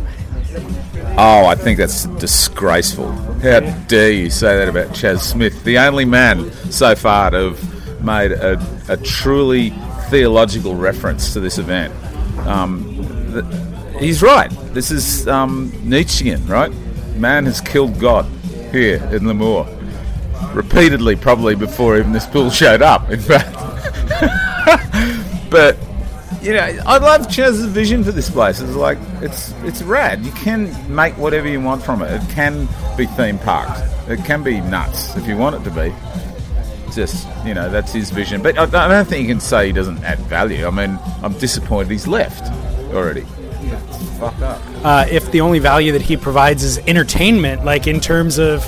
[1.17, 3.13] Oh, I think that's disgraceful.
[3.13, 7.74] How dare you say that about Chaz Smith, the only man so far to have
[8.05, 9.71] made a, a truly
[10.09, 11.93] theological reference to this event.
[12.47, 14.51] Um, th- he's right.
[14.75, 16.73] This is um, Nietzschean, right?
[17.17, 18.27] Man has killed God
[18.71, 19.71] here in Lemoore.
[20.55, 23.53] Repeatedly, probably before even this pool showed up, in fact.
[25.51, 25.77] but
[26.43, 28.61] you know, I love Chaz's vision for this place.
[28.61, 30.25] It's like it's it's rad.
[30.25, 32.13] You can make whatever you want from it.
[32.13, 33.81] It can be theme parked.
[34.09, 35.95] It can be nuts if you want it to be.
[36.95, 38.43] Just you know, that's his vision.
[38.43, 40.67] But I, I don't think you can say he doesn't add value.
[40.67, 42.51] I mean, I'm disappointed he's left
[42.95, 43.23] already.
[44.19, 44.63] Fuck up.
[44.85, 48.63] uh, if the only value that he provides is entertainment, like in terms of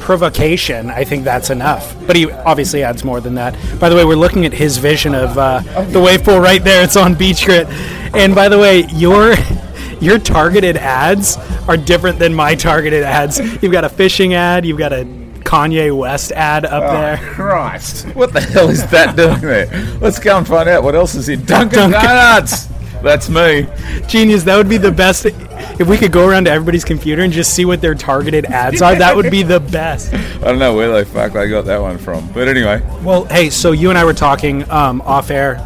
[0.00, 1.94] provocation, I think that's enough.
[2.06, 3.54] But he obviously adds more than that.
[3.78, 6.82] By the way, we're looking at his vision of uh, the wave pool right there.
[6.82, 7.68] It's on Beach Grit.
[8.14, 9.34] And by the way, your
[10.00, 11.36] your targeted ads
[11.68, 13.38] are different than my targeted ads.
[13.62, 14.64] You've got a fishing ad.
[14.64, 15.04] You've got a
[15.50, 17.16] Kanye West ad up Oh, there.
[17.16, 18.06] Christ.
[18.14, 19.66] What the hell is that doing there?
[20.00, 22.00] Let's go and find out what else is in Dunkin' Dunkin'.
[22.00, 22.68] Donuts.
[23.02, 23.66] That's me.
[24.06, 24.44] Genius.
[24.44, 25.26] That would be the best.
[25.26, 28.80] If we could go around to everybody's computer and just see what their targeted ads
[28.80, 30.12] are, that would be the best.
[30.14, 32.30] I don't know where the fuck they got that one from.
[32.32, 32.80] But anyway.
[33.02, 35.56] Well, hey, so you and I were talking um, off air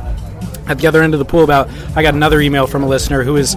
[0.67, 1.69] at the other end of the pool about.
[1.95, 3.55] I got another email from a listener who is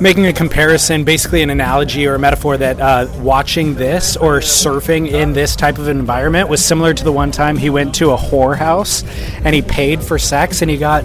[0.00, 5.10] making a comparison, basically an analogy or a metaphor that uh, watching this or surfing
[5.10, 8.16] in this type of environment was similar to the one time he went to a
[8.16, 9.04] whorehouse
[9.44, 11.04] and he paid for sex and he got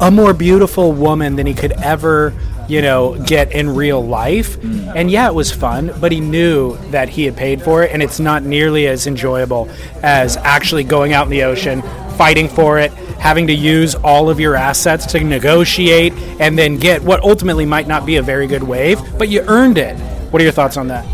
[0.00, 2.32] a more beautiful woman than he could ever
[2.68, 4.62] you know get in real life.
[4.62, 8.02] And yeah it was fun but he knew that he had paid for it and
[8.02, 9.68] it's not nearly as enjoyable
[10.02, 11.82] as actually going out in the ocean
[12.16, 17.02] fighting for it having to use all of your assets to negotiate and then get
[17.02, 19.96] what ultimately might not be a very good wave but you earned it
[20.30, 21.04] what are your thoughts on that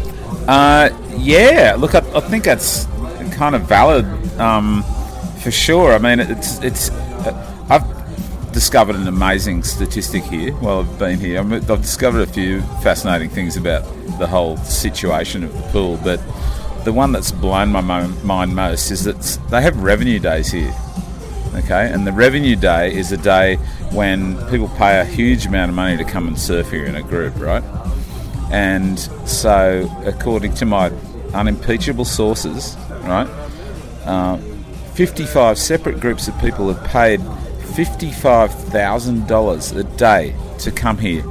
[0.49, 2.87] Uh, yeah, look, I, I think that's
[3.35, 4.05] kind of valid
[4.39, 4.85] um,
[5.43, 5.93] for sure.
[5.93, 6.91] I mean, it's it's.
[7.27, 11.41] Uh, I've discovered an amazing statistic here while I've been here.
[11.41, 13.83] I I've discovered a few fascinating things about
[14.21, 16.21] the whole situation of the pool, but
[16.85, 20.73] the one that's blown my mind most is that they have revenue days here.
[21.57, 23.57] Okay, and the revenue day is a day
[23.91, 27.03] when people pay a huge amount of money to come and surf here in a
[27.03, 27.65] group, right?
[28.51, 30.93] And so, according to my
[31.33, 33.27] unimpeachable sources, right,
[34.05, 34.37] uh,
[34.95, 41.25] 55 separate groups of people have paid $55,000 a day to come here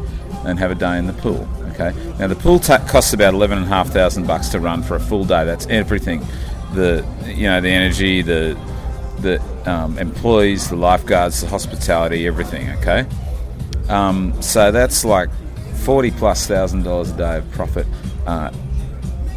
[0.45, 1.47] and have a day in the pool.
[1.71, 1.93] Okay.
[2.19, 4.99] Now the pool costs about eleven and a half thousand bucks to run for a
[4.99, 5.43] full day.
[5.43, 6.25] That's everything,
[6.73, 8.57] the you know the energy, the
[9.21, 12.69] the um, employees, the lifeguards, the hospitality, everything.
[12.77, 13.05] Okay.
[13.89, 15.29] Um, so that's like
[15.83, 17.87] forty plus thousand dollars a day of profit.
[18.25, 18.51] Uh,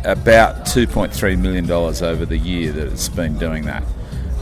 [0.05, 3.85] about two point three million dollars over the year that it's been doing that.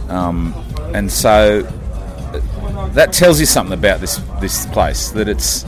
[0.09, 0.55] Um,
[0.95, 5.65] and so uh, that tells you something about this this place that it's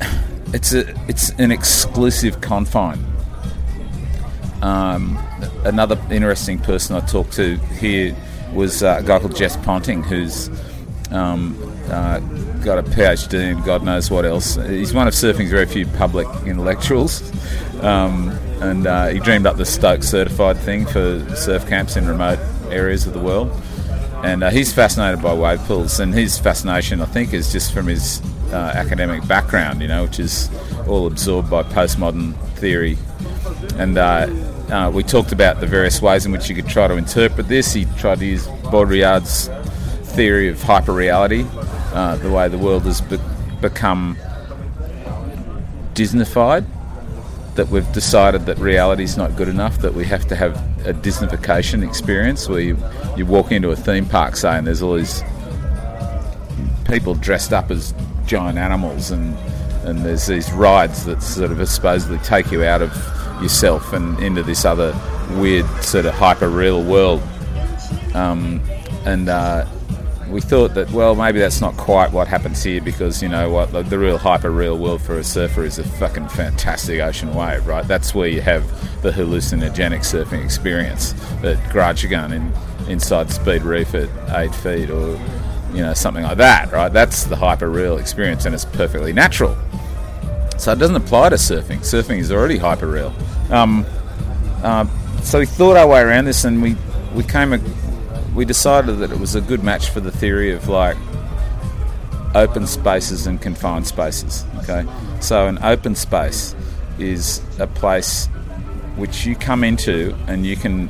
[0.52, 3.04] it's a it's an exclusive confine.
[4.62, 5.16] Um,
[5.64, 8.16] another interesting person I talked to here
[8.52, 10.50] was uh, a guy called Jess Ponting, who's
[11.10, 11.56] um,
[11.90, 12.20] uh,
[12.64, 14.56] got a PhD and God knows what else.
[14.56, 17.22] He's one of surfing's very few public intellectuals,
[17.82, 18.30] um,
[18.60, 22.38] and uh, he dreamed up the Stoke certified thing for surf camps in remote
[22.70, 23.50] areas of the world.
[24.24, 27.86] And uh, he's fascinated by wave pools, and his fascination, I think, is just from
[27.86, 28.20] his
[28.52, 30.50] uh, academic background, you know, which is
[30.88, 32.98] all absorbed by postmodern theory.
[33.76, 33.96] And
[34.70, 37.72] uh, we talked about the various ways in which you could try to interpret this.
[37.72, 39.48] He tried to use Baudrillard's
[40.12, 41.48] theory of hyperreality,
[41.94, 43.18] uh, the way the world has be-
[43.60, 44.16] become
[45.94, 46.66] Disneyfied.
[47.54, 49.78] That we've decided that reality's not good enough.
[49.78, 52.78] That we have to have a Disneyfication experience where you,
[53.16, 55.22] you walk into a theme park, say, and there's all these
[56.84, 57.94] people dressed up as
[58.26, 59.36] giant animals, and
[59.84, 62.92] and there's these rides that sort of supposedly take you out of
[63.40, 64.94] yourself and into this other
[65.32, 67.22] weird sort of hyper real world.
[68.14, 68.60] Um,
[69.04, 69.66] and uh,
[70.28, 73.72] we thought that well maybe that's not quite what happens here because you know what
[73.72, 77.66] the, the real hyper real world for a surfer is a fucking fantastic ocean wave
[77.66, 77.86] right?
[77.86, 78.62] That's where you have
[79.02, 81.12] the hallucinogenic surfing experience.
[81.42, 85.18] At Grajagan in inside Speed Reef at eight feet or
[85.72, 86.92] you know something like that right?
[86.92, 89.56] That's the hyper real experience and it's perfectly natural.
[90.58, 91.78] So it doesn't apply to surfing.
[91.78, 93.14] Surfing is already hyper real
[93.50, 93.86] um,
[94.62, 94.86] uh,
[95.22, 96.76] so we thought our way around this and we
[97.14, 97.60] we came a,
[98.34, 100.96] we decided that it was a good match for the theory of like
[102.34, 104.44] open spaces and confined spaces.
[104.58, 104.86] Okay,
[105.20, 106.54] so an open space
[106.98, 108.26] is a place
[108.96, 110.88] which you come into and you can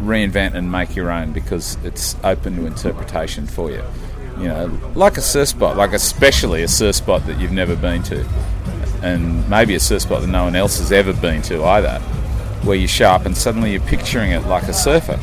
[0.00, 3.82] reinvent and make your own because it's open to interpretation for you.
[4.38, 8.02] You know, like a surf spot, like especially a surf spot that you've never been
[8.04, 8.24] to,
[9.02, 11.98] and maybe a surf spot that no one else has ever been to either,
[12.64, 15.18] where you show up and suddenly you're picturing it like a surfer.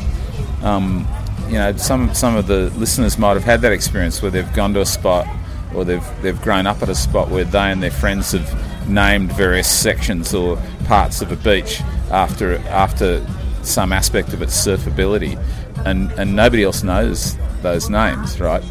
[0.62, 1.06] Um,
[1.46, 4.74] you know, some some of the listeners might have had that experience where they've gone
[4.74, 5.26] to a spot
[5.74, 9.32] or they've they've grown up at a spot where they and their friends have named
[9.32, 13.24] various sections or parts of a beach after after
[13.62, 15.38] some aspect of its surfability,
[15.84, 18.62] and and nobody else knows those names, right?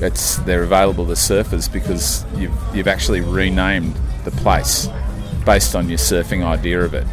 [0.00, 4.88] It's they're available to surfers because you've you've actually renamed the place
[5.44, 7.06] based on your surfing idea of it.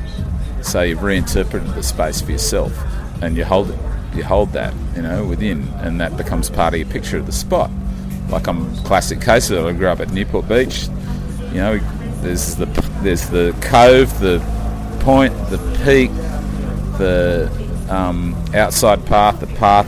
[0.62, 2.74] So you've reinterpreted the space for yourself,
[3.22, 3.80] and you hold it
[4.18, 7.32] you hold that, you know, within, and that becomes part of your picture of the
[7.32, 7.70] spot.
[8.30, 9.66] Like I'm a classic case of.
[9.66, 10.88] I grew up at Newport Beach.
[11.52, 11.78] You know,
[12.22, 12.66] there's the
[13.02, 14.40] there's the cove, the
[15.02, 16.12] point, the peak,
[16.98, 17.50] the
[17.90, 19.88] um, outside path, the path,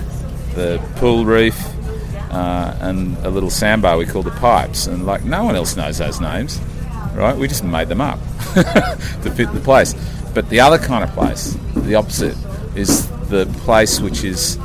[0.55, 1.59] the pool reef,
[2.31, 4.87] uh, and a little sandbar we call the pipes.
[4.87, 6.61] And like no one else knows those names,
[7.15, 7.35] right?
[7.35, 8.19] We just made them up
[8.53, 9.93] to fit the place.
[10.33, 12.37] But the other kind of place, the opposite,
[12.75, 14.57] is the place which is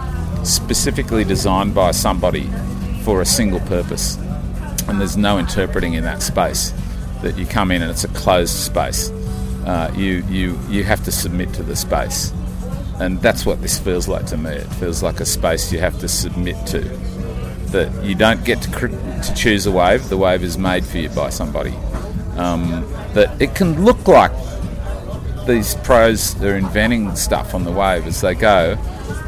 [0.42, 2.50] specifically designed by somebody
[3.02, 4.16] for a single purpose.
[4.88, 6.72] And there's no interpreting in that space.
[7.22, 9.08] That you come in and it's a closed space.
[9.66, 12.32] Uh, you, you, you have to submit to the space.
[13.00, 14.50] And that's what this feels like to me.
[14.50, 16.80] It feels like a space you have to submit to.
[17.72, 20.98] That you don't get to, cr- to choose a wave, the wave is made for
[20.98, 21.74] you by somebody.
[22.36, 22.70] Um,
[23.14, 24.32] that it can look like
[25.46, 28.76] these pros are inventing stuff on the wave as they go.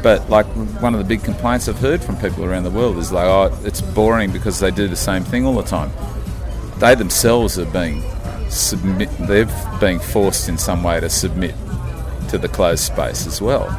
[0.01, 0.45] But like
[0.81, 3.57] one of the big complaints I've heard from people around the world is like, oh,
[3.63, 5.91] it's boring because they do the same thing all the time.
[6.79, 8.03] They themselves are being
[8.49, 9.09] submit.
[9.19, 9.47] They're
[9.79, 11.55] being forced in some way to submit
[12.29, 13.69] to the closed space as well.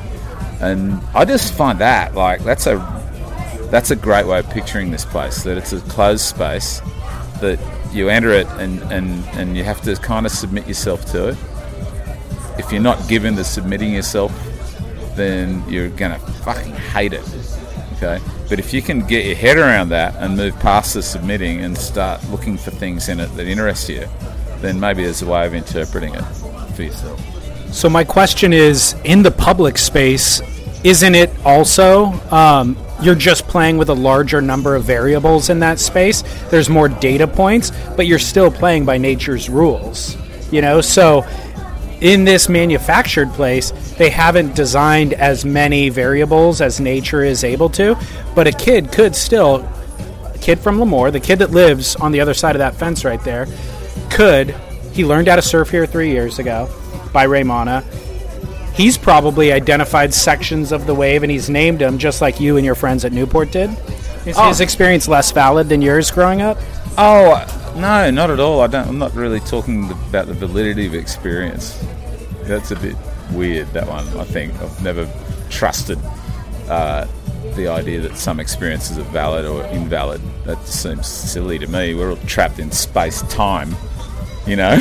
[0.61, 2.77] And I just find that like that's a
[3.71, 5.43] that's a great way of picturing this place.
[5.45, 6.81] That it's a closed space
[7.41, 7.59] that
[7.93, 11.39] you enter it and, and, and you have to kind of submit yourself to it
[12.59, 14.33] if you're not given to submitting yourself,
[15.15, 17.25] then you're gonna fucking hate it.
[17.97, 21.61] Okay, but if you can get your head around that and move past the submitting
[21.61, 24.07] and start looking for things in it that interest you,
[24.61, 26.23] then maybe there's a way of interpreting it
[26.75, 27.21] for yourself.
[27.73, 30.41] So my question is, in the public space,
[30.85, 35.79] isn't it also um, you're just playing with a larger number of variables in that
[35.79, 36.23] space?
[36.51, 40.17] There's more data points, but you're still playing by nature's rules.
[40.53, 41.27] You know, so
[42.01, 47.97] in this manufactured place, they haven't designed as many variables as nature is able to,
[48.35, 49.57] but a kid could still,
[50.25, 53.05] a kid from Lemoore, the kid that lives on the other side of that fence
[53.05, 53.47] right there,
[54.11, 54.55] could,
[54.93, 56.69] he learned how to surf here three years ago
[57.13, 57.85] by Raimana.
[58.79, 62.65] He's probably identified sections of the wave and he's named them just like you and
[62.65, 63.71] your friends at Newport did.
[64.25, 64.49] Is Oh.
[64.49, 66.57] his experience less valid than yours growing up?
[66.97, 67.45] Oh
[67.77, 68.61] no, not at all.
[68.61, 68.87] I don't.
[68.89, 71.77] I'm not really talking about the validity of experience.
[72.45, 72.97] That's a bit
[73.33, 73.67] weird.
[73.73, 74.07] That one.
[74.17, 75.09] I think I've never
[75.51, 75.99] trusted
[76.69, 77.07] uh,
[77.57, 80.21] the idea that some experiences are valid or invalid.
[80.45, 81.95] That seems silly to me.
[81.95, 83.75] We're all trapped in space time.
[84.47, 84.79] You know,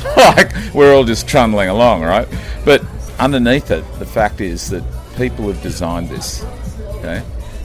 [0.16, 2.26] like we're all just trundling along, right?
[2.64, 2.82] But
[3.18, 4.82] underneath it, the fact is that
[5.16, 6.44] people have designed this.
[6.96, 7.22] Okay,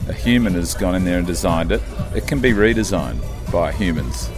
[0.08, 1.82] a human has gone in there and designed it.
[2.16, 3.22] It can be redesigned
[3.52, 4.30] by humans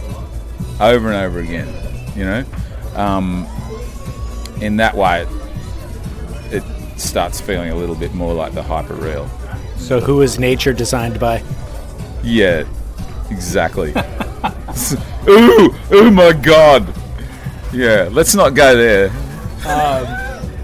[0.80, 1.68] over and over again.
[2.16, 2.44] You know,
[2.94, 3.46] um,
[4.60, 5.22] in that way,
[6.50, 9.28] it, it starts feeling a little bit more like the hyper real.
[9.76, 11.42] So who is nature designed by?
[12.22, 12.64] Yeah,
[13.30, 13.90] exactly.
[15.28, 16.94] Ooh, oh my god.
[17.72, 19.10] Yeah, let's not go there.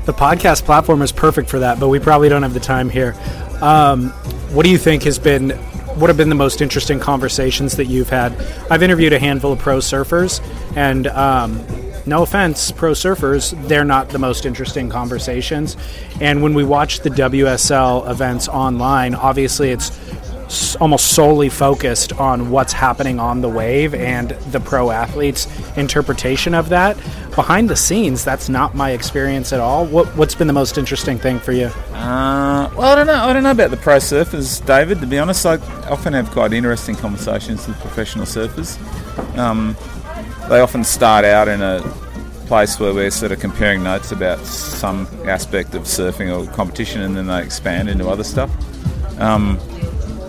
[0.06, 3.16] The podcast platform is perfect for that, but we probably don't have the time here.
[3.60, 4.10] Um,
[4.52, 5.50] what do you think has been
[5.96, 8.32] what have been the most interesting conversations that you've had?
[8.70, 10.40] I've interviewed a handful of pro surfers,
[10.76, 11.66] and um,
[12.06, 15.76] no offense, pro surfers, they're not the most interesting conversations.
[16.20, 19.90] And when we watch the WSL events online, obviously it's
[20.80, 26.68] almost solely focused on what's happening on the wave and the pro athletes' interpretation of
[26.68, 26.96] that.
[27.34, 29.86] Behind the scenes, that's not my experience at all.
[29.86, 31.66] What, what's been the most interesting thing for you?
[31.92, 33.14] Uh, well, I don't know.
[33.14, 35.00] I don't know about the pro surfers, David.
[35.00, 35.56] To be honest, I
[35.88, 38.78] often have quite interesting conversations with professional surfers.
[39.36, 39.76] Um,
[40.48, 41.80] they often start out in a
[42.46, 47.16] place where we're sort of comparing notes about some aspect of surfing or competition, and
[47.16, 48.50] then they expand into other stuff.
[49.20, 49.58] Um,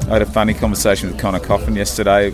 [0.07, 2.33] I had a funny conversation with Conner Coffin yesterday.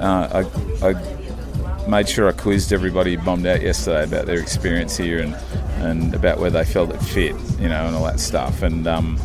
[0.00, 0.46] Uh,
[0.82, 5.18] I, I made sure I quizzed everybody who bombed out yesterday about their experience here
[5.18, 5.34] and,
[5.84, 8.62] and about where they felt it fit, you know, and all that stuff.
[8.62, 9.20] And um,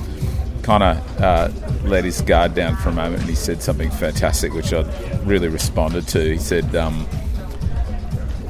[0.63, 1.49] Conner uh,
[1.85, 4.81] let his guard down for a moment and he said something fantastic, which I
[5.23, 6.33] really responded to.
[6.33, 7.07] He said, um,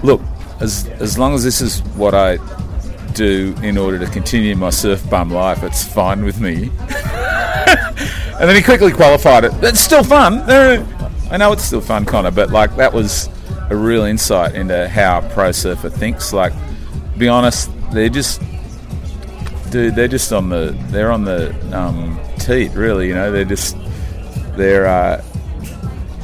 [0.01, 0.21] Look,
[0.61, 2.37] as, as long as this is what I
[3.13, 6.71] do in order to continue my surf bum life, it's fine with me.
[8.39, 9.51] and then he quickly qualified it.
[9.63, 10.41] It's still fun.
[11.29, 13.29] I know it's still fun, Conner, but like that was
[13.69, 16.31] a real insight into how a pro surfer thinks.
[16.33, 16.53] Like,
[17.17, 18.41] be honest, they're just,
[19.71, 23.07] dude, they're just on the, they're on the um, teat, really.
[23.07, 23.75] You know, they're just,
[24.55, 25.23] they're uh,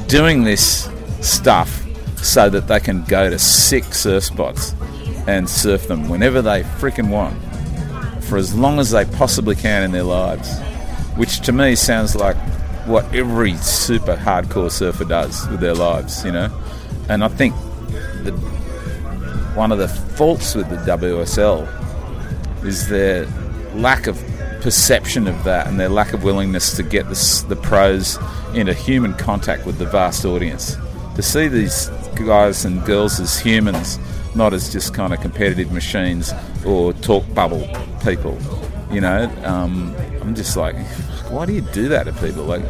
[0.06, 0.88] doing this
[1.20, 1.84] stuff
[2.16, 4.74] so that they can go to sick surf spots
[5.26, 7.36] and surf them whenever they freaking want
[8.24, 10.58] for as long as they possibly can in their lives,
[11.16, 12.36] which to me sounds like
[12.86, 16.50] what every super hardcore surfer does with their lives, you know.
[17.08, 17.54] And I think
[18.24, 18.32] that
[19.54, 21.66] one of the faults with the WSL
[22.64, 23.26] is their
[23.74, 24.22] lack of
[24.60, 28.18] perception of that and their lack of willingness to get the, the pros
[28.54, 30.76] into human contact with the vast audience.
[31.16, 33.98] To see these guys and girls as humans,
[34.34, 36.32] not as just kind of competitive machines
[36.64, 37.68] or talk bubble
[38.02, 38.38] people,
[38.90, 39.94] you know, um,
[40.24, 40.76] I'm just like,
[41.28, 42.44] why do you do that to people?
[42.44, 42.62] Like,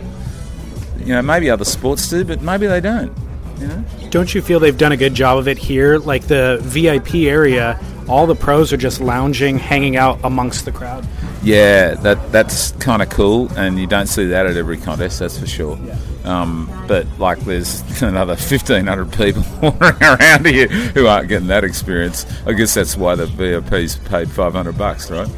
[0.98, 3.16] you know, maybe other sports do, but maybe they don't.
[3.58, 3.84] You know?
[4.10, 5.98] Don't you feel they've done a good job of it here?
[5.98, 7.78] Like the VIP area,
[8.08, 11.06] all the pros are just lounging, hanging out amongst the crowd.
[11.44, 15.38] Yeah, that that's kind of cool, and you don't see that at every contest, that's
[15.38, 15.78] for sure.
[16.24, 21.62] Um, but like, there's another fifteen hundred people wandering around here who aren't getting that
[21.62, 22.26] experience.
[22.46, 25.28] I guess that's why the VIP's paid five hundred bucks, right?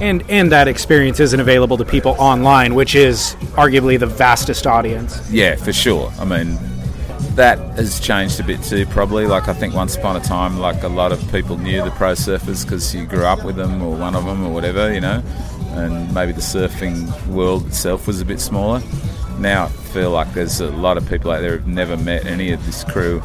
[0.00, 5.30] And and that experience isn't available to people online, which is arguably the vastest audience.
[5.30, 6.12] Yeah, for sure.
[6.18, 6.58] I mean,
[7.36, 9.26] that has changed a bit too, probably.
[9.26, 12.12] Like, I think once upon a time, like a lot of people knew the pro
[12.12, 15.22] surfers because you grew up with them or one of them or whatever, you know,
[15.72, 18.82] and maybe the surfing world itself was a bit smaller.
[19.38, 22.52] Now I feel like there's a lot of people out there who've never met any
[22.52, 23.22] of this crew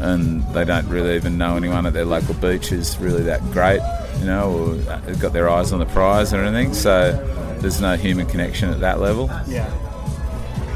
[0.00, 3.80] and they don't really even know anyone at their local beach who's really that great,
[4.18, 6.74] you know, or got their eyes on the prize or anything.
[6.74, 7.12] So
[7.60, 9.30] there's no human connection at that level.
[9.46, 9.70] Yeah.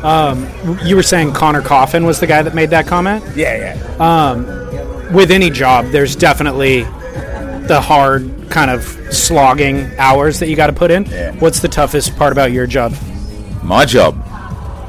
[0.02, 0.48] Um,
[0.84, 3.24] you were saying Conner Coffin was the guy that made that comment?
[3.36, 3.96] Yeah, yeah.
[3.98, 4.46] Um,
[5.12, 10.72] with any job, there's definitely the hard kind of slogging hours that you got to
[10.72, 11.04] put in.
[11.40, 12.94] What's the toughest part about your job?
[13.62, 14.14] My job.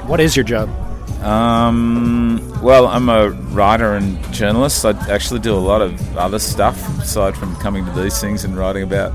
[0.08, 0.70] What is your job?
[1.22, 4.86] Um, well, I'm a writer and journalist.
[4.86, 8.58] I actually do a lot of other stuff aside from coming to these things and
[8.58, 9.14] writing about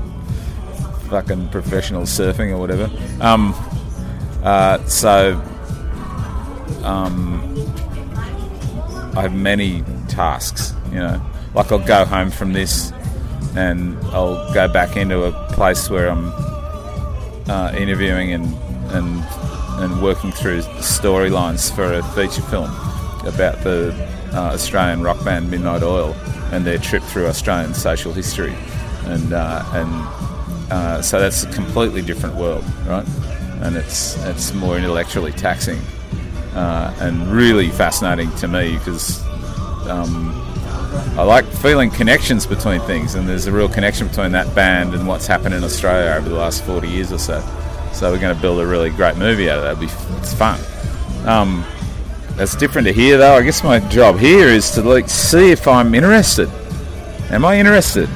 [1.09, 2.91] fucking professional surfing or whatever.
[3.21, 3.53] Um,
[4.43, 5.41] uh, so,
[6.83, 7.41] um,
[9.15, 11.21] I have many tasks, you know.
[11.53, 12.91] Like I'll go home from this
[13.55, 16.31] and I'll go back into a place where I'm
[17.49, 18.53] uh, interviewing and,
[18.91, 19.23] and
[19.77, 22.69] and working through storylines for a feature film
[23.25, 23.93] about the
[24.33, 26.15] uh, Australian rock band Midnight Oil
[26.51, 28.55] and their trip through Australian social history,
[29.05, 33.07] and uh, and uh, so that's a completely different world, right?
[33.61, 35.79] And it's it's more intellectually taxing
[36.53, 39.23] uh, and really fascinating to me because.
[39.87, 40.41] Um,
[41.17, 45.07] I like feeling connections between things, and there's a real connection between that band and
[45.07, 47.41] what's happened in Australia over the last 40 years or so.
[47.95, 49.79] So we're going to build a really great movie out of that.
[49.79, 49.85] Be,
[50.19, 50.59] it's fun.
[51.25, 51.63] Um,
[52.35, 53.35] that's different to here, though.
[53.35, 56.49] I guess my job here is to like see if I'm interested.
[57.31, 58.09] Am I interested?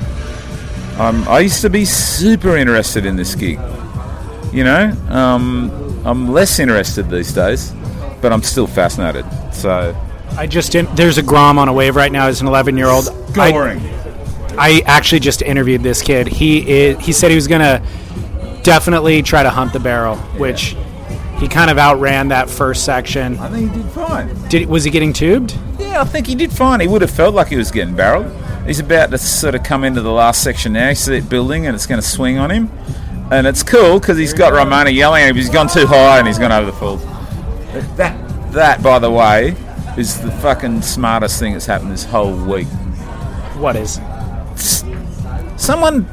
[0.99, 3.57] Um, I used to be super interested in this gig.
[4.51, 5.71] You know, um,
[6.05, 7.71] I'm less interested these days,
[8.21, 9.25] but I'm still fascinated.
[9.53, 9.95] So
[10.38, 10.93] I just didn't.
[10.97, 12.27] There's a Grom on a wave right now.
[12.27, 13.05] As an 11 year old.
[13.32, 13.80] Scoring.
[14.57, 16.27] I actually just interviewed this kid.
[16.27, 16.99] He is.
[16.99, 17.82] He said he was gonna
[18.64, 20.76] definitely try to hunt the barrel, which
[21.39, 23.38] he kind of outran that first section.
[23.39, 24.49] I think he did fine.
[24.49, 25.57] Did was he getting tubed?
[25.80, 26.80] Yeah, I think he did fine.
[26.82, 28.32] He would have felt like he was getting barreled.
[28.66, 30.89] He's about to sort of come into the last section now.
[30.89, 32.70] You see that building, and it's going to swing on him.
[33.32, 35.36] And it's cool because he's got Romano yelling at him.
[35.36, 37.03] He's gone too high and he's gone over the falls.
[37.95, 39.55] That, that, by the way,
[39.97, 42.68] is the fucking smartest thing that's happened this whole week.
[43.55, 43.99] What is?
[45.57, 46.07] Someone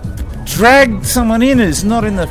[0.47, 2.27] dragged someone in who's not in the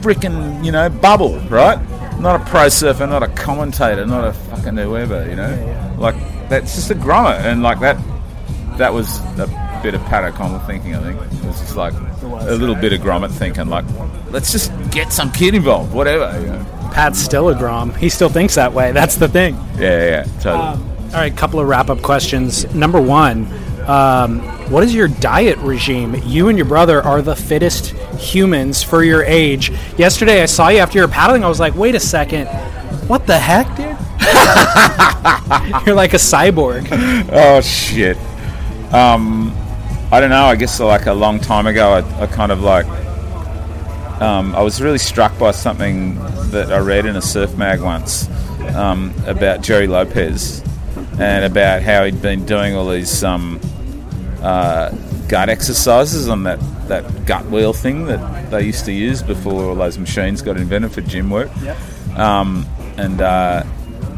[0.00, 1.78] freaking, you know, bubble, right?
[2.20, 5.96] Not a pro surfer, not a commentator, not a fucking whoever, you know?
[5.98, 6.14] Like,
[6.48, 7.40] that's just a grommet.
[7.40, 7.96] And, like, that
[8.78, 11.20] that was a bit of Pat O'Connell thinking, I think.
[11.20, 13.84] It was just like a little bit of grommet thinking, like,
[14.30, 16.90] let's just get some kid involved, whatever, you know?
[16.92, 17.92] Pat's still a Grom.
[17.94, 18.92] He still thinks that way.
[18.92, 19.56] That's the thing.
[19.76, 20.84] Yeah, yeah, totally.
[21.12, 22.72] All right, couple of wrap up questions.
[22.74, 23.46] Number one,
[23.86, 24.40] um,
[24.70, 26.14] what is your diet regime?
[26.24, 27.88] You and your brother are the fittest
[28.18, 29.70] humans for your age.
[29.98, 31.44] Yesterday, I saw you after you were paddling.
[31.44, 32.46] I was like, wait a second,
[33.08, 33.86] what the heck, dude?
[35.86, 36.88] You're like a cyborg.
[37.32, 38.16] oh shit.
[38.92, 39.52] Um,
[40.10, 40.46] I don't know.
[40.46, 42.86] I guess like a long time ago, I, I kind of like.
[44.20, 46.14] Um, I was really struck by something
[46.50, 48.28] that I read in a surf mag once
[48.74, 50.62] um, about Gerry Lopez
[51.18, 53.60] and about how he'd been doing all these um,
[54.44, 54.90] uh,
[55.28, 59.74] gut exercises on that, that gut wheel thing that they used to use before all
[59.74, 61.50] those machines got invented for gym work.
[62.16, 62.66] Um,
[62.96, 63.64] and uh,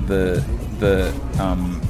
[0.07, 0.45] the
[0.79, 1.81] the um,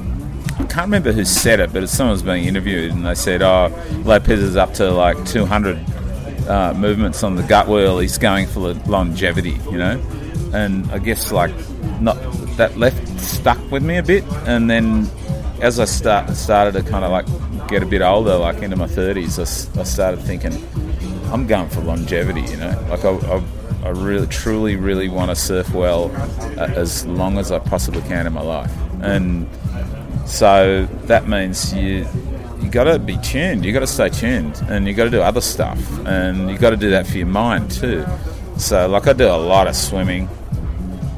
[0.59, 3.71] I can't remember who said it, but someone was being interviewed, and they said, "Oh,
[4.05, 5.77] Lopez is up to like 200
[6.47, 7.99] uh, movements on the gut wheel.
[7.99, 10.01] He's going for the longevity, you know."
[10.53, 11.51] And I guess like
[11.99, 12.17] not
[12.57, 15.09] that left stuck with me a bit, and then
[15.61, 17.25] as I start started to kind of like
[17.67, 20.53] get a bit older, like into my 30s, I started thinking,
[21.31, 22.87] I'm going for longevity, you know.
[22.89, 23.43] Like I, I,
[23.83, 26.11] I really, truly, really want to surf well
[26.59, 29.47] uh, as long as I possibly can in my life, and
[30.25, 32.07] so that means you
[32.61, 33.65] you got to be tuned.
[33.65, 36.71] You got to stay tuned, and you got to do other stuff, and you got
[36.71, 38.05] to do that for your mind too.
[38.57, 40.27] So, like, I do a lot of swimming,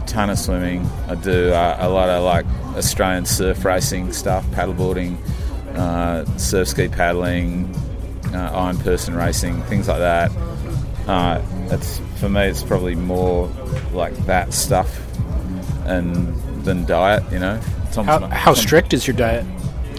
[0.10, 0.86] ton of swimming.
[1.08, 2.46] I do uh, a lot of like
[2.76, 5.18] Australian surf racing stuff, paddleboarding,
[5.76, 7.74] uh, surf ski paddling,
[8.34, 10.32] uh, iron person racing, things like that.
[11.08, 11.42] Uh,
[11.72, 13.48] it's for me, it's probably more
[13.94, 15.00] like that stuff,
[15.86, 16.36] and
[16.66, 17.24] than diet.
[17.32, 17.60] You know,
[17.92, 19.46] Tom's How, not- how strict is your diet?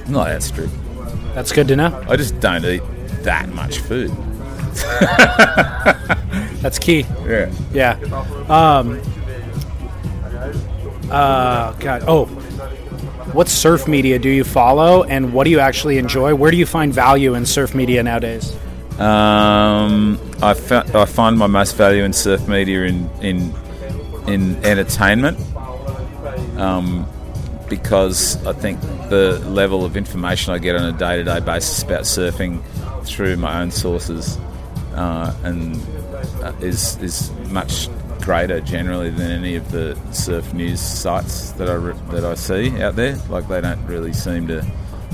[0.09, 0.73] Not that strict.
[1.35, 2.05] That's good to know.
[2.09, 2.83] I just don't eat
[3.23, 4.11] that much food.
[6.61, 7.07] That's key.
[7.25, 7.51] Yeah.
[7.73, 7.93] Yeah.
[8.49, 9.01] Um,
[11.11, 12.05] uh, God.
[12.07, 12.27] Oh,
[13.33, 16.35] what surf media do you follow, and what do you actually enjoy?
[16.35, 18.57] Where do you find value in surf media nowadays?
[18.99, 23.55] Um, I, I find my most value in surf media in in
[24.27, 25.39] in entertainment,
[26.59, 27.07] um,
[27.69, 31.83] because I think the level of information I get on a day to day basis
[31.83, 32.63] about surfing
[33.05, 34.39] through my own sources
[34.95, 35.77] uh, and
[36.43, 37.89] uh, is is much
[38.31, 41.79] greater generally than any of the surf news sites that I
[42.13, 43.17] that I see out there.
[43.29, 44.65] Like they don't really seem to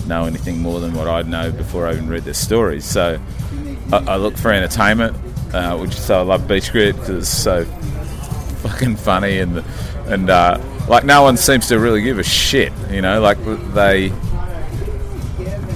[0.06, 2.84] know anything more than what I'd know before I even read their stories.
[2.84, 3.18] So
[3.90, 5.16] I, I look for entertainment,
[5.54, 7.64] uh, which so I love Beach Grit because it's so
[8.64, 9.64] fucking funny and
[10.08, 12.70] and uh, like no one seems to really give a shit.
[12.90, 13.38] You know, like
[13.72, 14.12] they.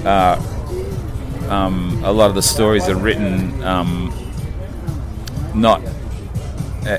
[0.05, 0.37] Uh,
[1.49, 4.13] um, a lot of the stories are written um,
[5.55, 5.81] not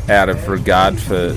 [0.09, 1.29] out of regard for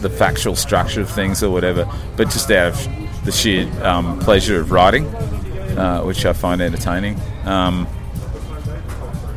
[0.00, 4.60] the factual structure of things or whatever, but just out of the sheer um, pleasure
[4.60, 5.06] of writing,
[5.76, 7.20] uh, which I find entertaining.
[7.44, 7.86] Um,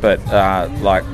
[0.00, 1.04] but uh, like,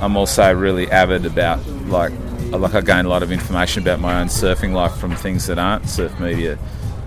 [0.00, 2.12] I'm also really avid about like,
[2.50, 5.58] like I gain a lot of information about my own surfing life from things that
[5.58, 6.58] aren't surf media.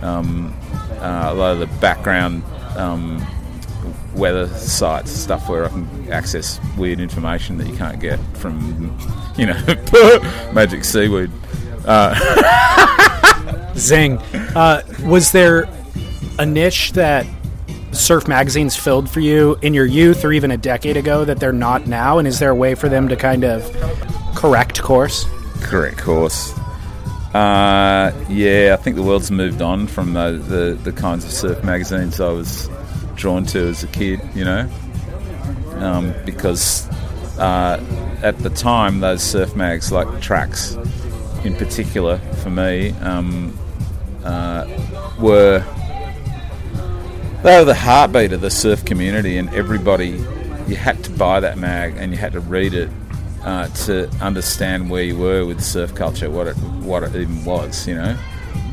[0.01, 0.55] Um,
[0.99, 2.43] uh, a lot of the background
[2.75, 3.25] um,
[4.15, 8.97] weather sites, stuff where I can access weird information that you can't get from,
[9.37, 9.53] you know,
[10.53, 11.31] magic seaweed.
[11.85, 14.17] Uh, Zing.
[14.55, 15.67] Uh, was there
[16.39, 17.25] a niche that
[17.91, 21.53] surf magazines filled for you in your youth or even a decade ago that they're
[21.53, 22.17] not now?
[22.17, 23.63] And is there a way for them to kind of
[24.35, 25.25] correct course?
[25.61, 26.57] correct course.
[27.33, 31.63] Uh, yeah, I think the world's moved on from the, the, the kinds of surf
[31.63, 32.69] magazines I was
[33.17, 34.69] drawn to as a kid, you know,
[35.75, 36.87] um, because
[37.37, 37.83] uh,
[38.23, 40.75] at the time those surf mags, like Tracks
[41.43, 43.57] in particular, for me, um,
[44.23, 44.65] uh,
[45.19, 45.63] were
[47.43, 50.23] they were the heartbeat of the surf community, and everybody
[50.67, 52.89] you had to buy that mag and you had to read it
[53.43, 57.87] uh, to understand where you were with surf culture, what it what it even was,
[57.87, 58.17] you know.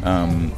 [0.02, 0.52] Um,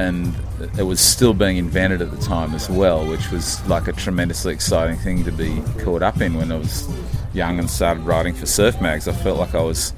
[0.00, 0.34] and
[0.78, 4.52] it was still being invented at the time as well, which was like a tremendously
[4.52, 6.88] exciting thing to be caught up in when I was
[7.34, 9.06] young and started writing for surf mags.
[9.06, 9.92] I felt like I was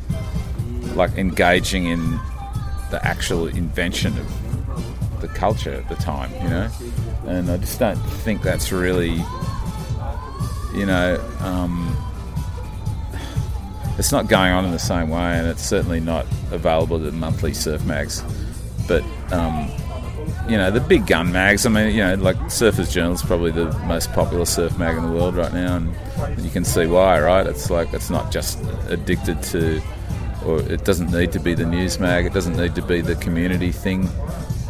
[0.94, 2.18] like engaging in
[2.90, 6.68] the actual invention of the culture at the time, you know.
[7.26, 9.22] And I just don't think that's really,
[10.74, 11.96] you know, um,
[13.98, 17.54] it's not going on in the same way, and it's certainly not available to monthly
[17.54, 18.22] surf mags.
[18.88, 19.70] But um,
[20.48, 21.66] you know, the big gun mags.
[21.66, 25.04] I mean, you know, like Surfers Journal is probably the most popular surf mag in
[25.04, 27.46] the world right now, and you can see why, right?
[27.46, 29.80] It's like it's not just addicted to,
[30.44, 32.26] or it doesn't need to be the news mag.
[32.26, 34.08] It doesn't need to be the community thing.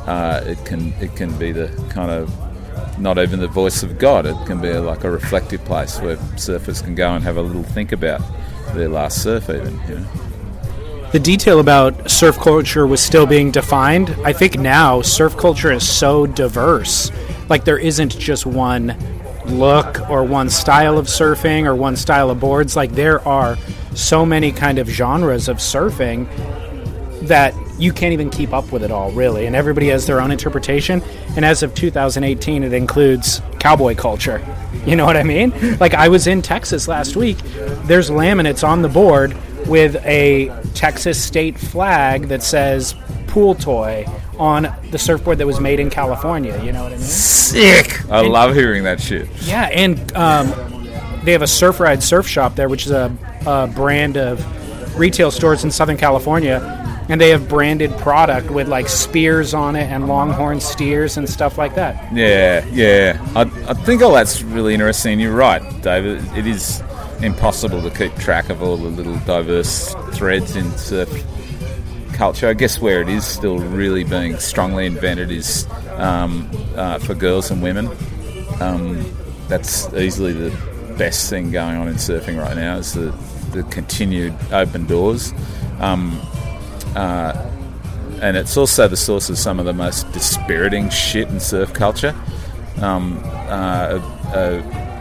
[0.06, 2.30] Uh, it can it can be the kind of
[2.98, 4.26] not even the voice of God.
[4.26, 7.62] It can be like a reflective place where surfers can go and have a little
[7.62, 8.20] think about
[8.74, 9.80] their last surf, even.
[9.88, 10.31] You know
[11.12, 14.16] the detail about surf culture was still being defined.
[14.24, 17.10] I think now surf culture is so diverse.
[17.50, 18.96] Like there isn't just one
[19.44, 22.76] look or one style of surfing or one style of boards.
[22.76, 23.58] Like there are
[23.94, 26.26] so many kind of genres of surfing
[27.28, 29.44] that you can't even keep up with it all, really.
[29.44, 31.02] And everybody has their own interpretation.
[31.36, 34.42] And as of 2018, it includes cowboy culture.
[34.86, 35.52] You know what I mean?
[35.78, 37.36] Like I was in Texas last week.
[37.84, 39.36] There's laminates on the board
[39.66, 42.94] with a Texas state flag that says
[43.26, 44.04] pool toy
[44.38, 46.62] on the surfboard that was made in California.
[46.62, 47.04] You know what I mean?
[47.04, 48.10] Sick.
[48.10, 49.28] I and, love hearing that shit.
[49.42, 50.48] Yeah, and um,
[51.24, 55.30] they have a Surf Ride Surf Shop there, which is a, a brand of retail
[55.30, 56.78] stores in Southern California.
[57.08, 61.58] And they have branded product with like spears on it and longhorn steers and stuff
[61.58, 62.12] like that.
[62.14, 63.18] Yeah, yeah.
[63.34, 65.18] I, I think all that's really interesting.
[65.18, 66.24] You're right, David.
[66.36, 66.80] It is
[67.22, 71.08] impossible to keep track of all the little diverse threads in surf
[72.14, 72.48] culture.
[72.48, 75.66] I guess where it is still really being strongly invented is
[75.96, 77.88] um, uh, for girls and women.
[78.60, 79.04] Um,
[79.48, 80.50] that's easily the
[80.96, 83.10] best thing going on in surfing right now is the,
[83.52, 85.32] the continued open doors.
[85.80, 86.20] Um,
[86.94, 87.50] uh,
[88.20, 92.14] and it's also the source of some of the most dispiriting shit in surf culture.
[92.80, 93.98] Um, uh,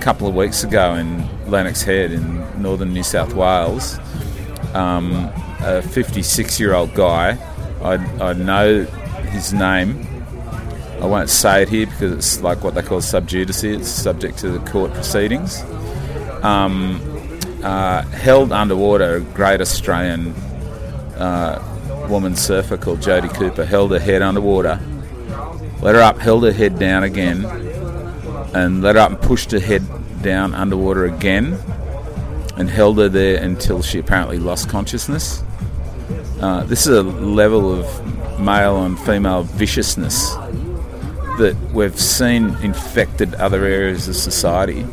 [0.02, 4.00] couple of weeks ago in Lennox Head in northern New South Wales,
[4.74, 7.38] um, a 56 year old guy,
[7.84, 8.84] I, I know
[9.30, 10.08] his name.
[11.00, 14.40] I won't say it here because it's like what they call sub judice, it's subject
[14.40, 15.62] to the court proceedings.
[16.42, 17.00] Um,
[17.64, 20.30] uh, held underwater a great Australian
[21.18, 24.80] uh, woman surfer called Jodie Cooper, held her head underwater,
[25.82, 27.44] let her up, held her head down again,
[28.54, 29.84] and let up and pushed her head
[30.22, 31.58] down underwater again
[32.58, 35.44] and held her there until she apparently lost consciousness.
[36.40, 40.34] Uh, this is a level of male and female viciousness
[41.38, 44.84] that we've seen infected other areas of society.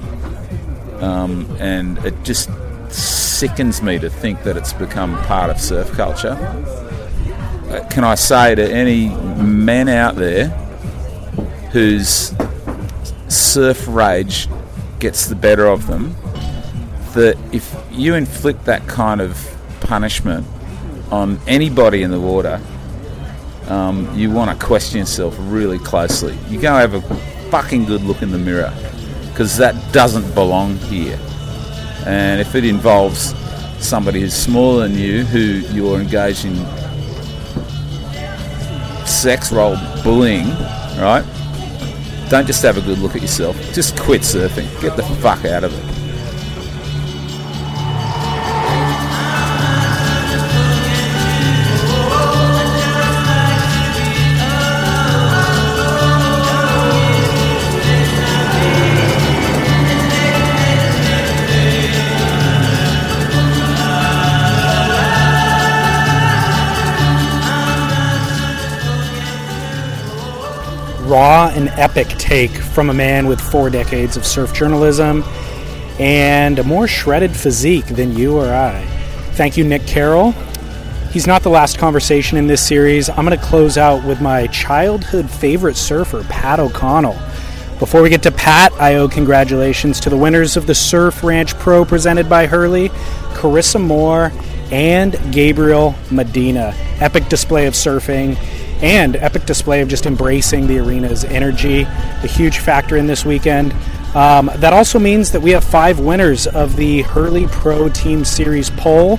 [1.01, 2.51] Um, and it just
[2.91, 6.37] sickens me to think that it's become part of surf culture.
[7.71, 10.49] Uh, can I say to any man out there
[11.73, 12.35] whose
[13.29, 14.49] surf rage
[14.99, 16.15] gets the better of them,
[17.15, 20.47] that if you inflict that kind of punishment
[21.11, 22.61] on anybody in the water,
[23.69, 26.37] um, you want to question yourself really closely.
[26.49, 27.03] You go have a
[27.51, 28.73] fucking good look in the mirror
[29.29, 31.19] because that doesn't belong here.
[32.07, 33.35] And if it involves
[33.79, 35.39] somebody who's smaller than you, who
[35.75, 36.57] you're engaged in
[39.07, 40.49] sex role bullying,
[40.99, 41.25] right?
[42.29, 43.57] Don't just have a good look at yourself.
[43.73, 44.69] Just quit surfing.
[44.83, 45.98] Get the fuck out of it.
[71.09, 75.25] Raw and epic take from a man with four decades of surf journalism
[75.99, 78.85] and a more shredded physique than you or I.
[79.33, 80.33] Thank you, Nick Carroll.
[81.11, 83.09] He's not the last conversation in this series.
[83.09, 87.19] I'm going to close out with my childhood favorite surfer, Pat O'Connell.
[87.79, 91.55] Before we get to Pat, I owe congratulations to the winners of the Surf Ranch
[91.55, 92.91] Pro presented by Hurley,
[93.35, 94.33] Carissa Moore
[94.71, 96.75] and Gabriel Medina.
[97.01, 98.37] Epic display of surfing
[98.81, 103.73] and epic display of just embracing the arena's energy, a huge factor in this weekend.
[104.15, 108.71] Um, that also means that we have five winners of the Hurley Pro Team Series
[108.71, 109.19] poll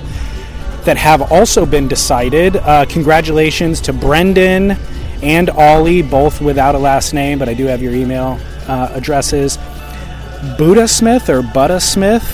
[0.84, 2.56] that have also been decided.
[2.56, 4.76] Uh, congratulations to Brendan
[5.22, 9.58] and Ollie, both without a last name, but I do have your email uh, addresses.
[10.56, 12.24] Buddha Smith or Buddha Smith,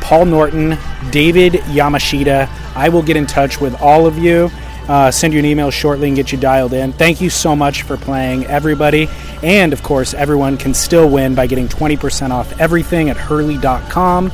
[0.00, 0.78] Paul Norton,
[1.10, 2.48] David Yamashita.
[2.74, 4.50] I will get in touch with all of you.
[4.88, 6.92] Uh, send you an email shortly and get you dialed in.
[6.92, 9.08] Thank you so much for playing, everybody.
[9.42, 14.32] And of course, everyone can still win by getting 20% off everything at hurley.com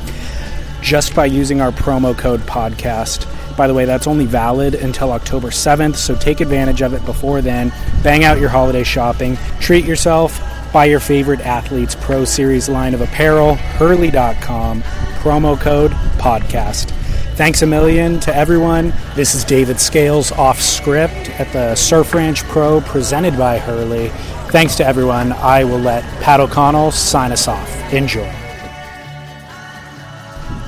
[0.81, 3.27] just by using our promo code podcast.
[3.57, 7.41] By the way, that's only valid until October 7th, so take advantage of it before
[7.41, 7.73] then.
[8.03, 10.41] Bang out your holiday shopping, treat yourself,
[10.71, 16.93] buy your favorite athlete's Pro Series line of apparel, hurley.com, promo code podcast.
[17.39, 18.91] Thanks a million to everyone.
[19.15, 24.09] This is David Scales off script at the Surf Ranch Pro presented by Hurley.
[24.51, 25.31] Thanks to everyone.
[25.31, 27.93] I will let Pat O'Connell sign us off.
[27.93, 28.29] Enjoy.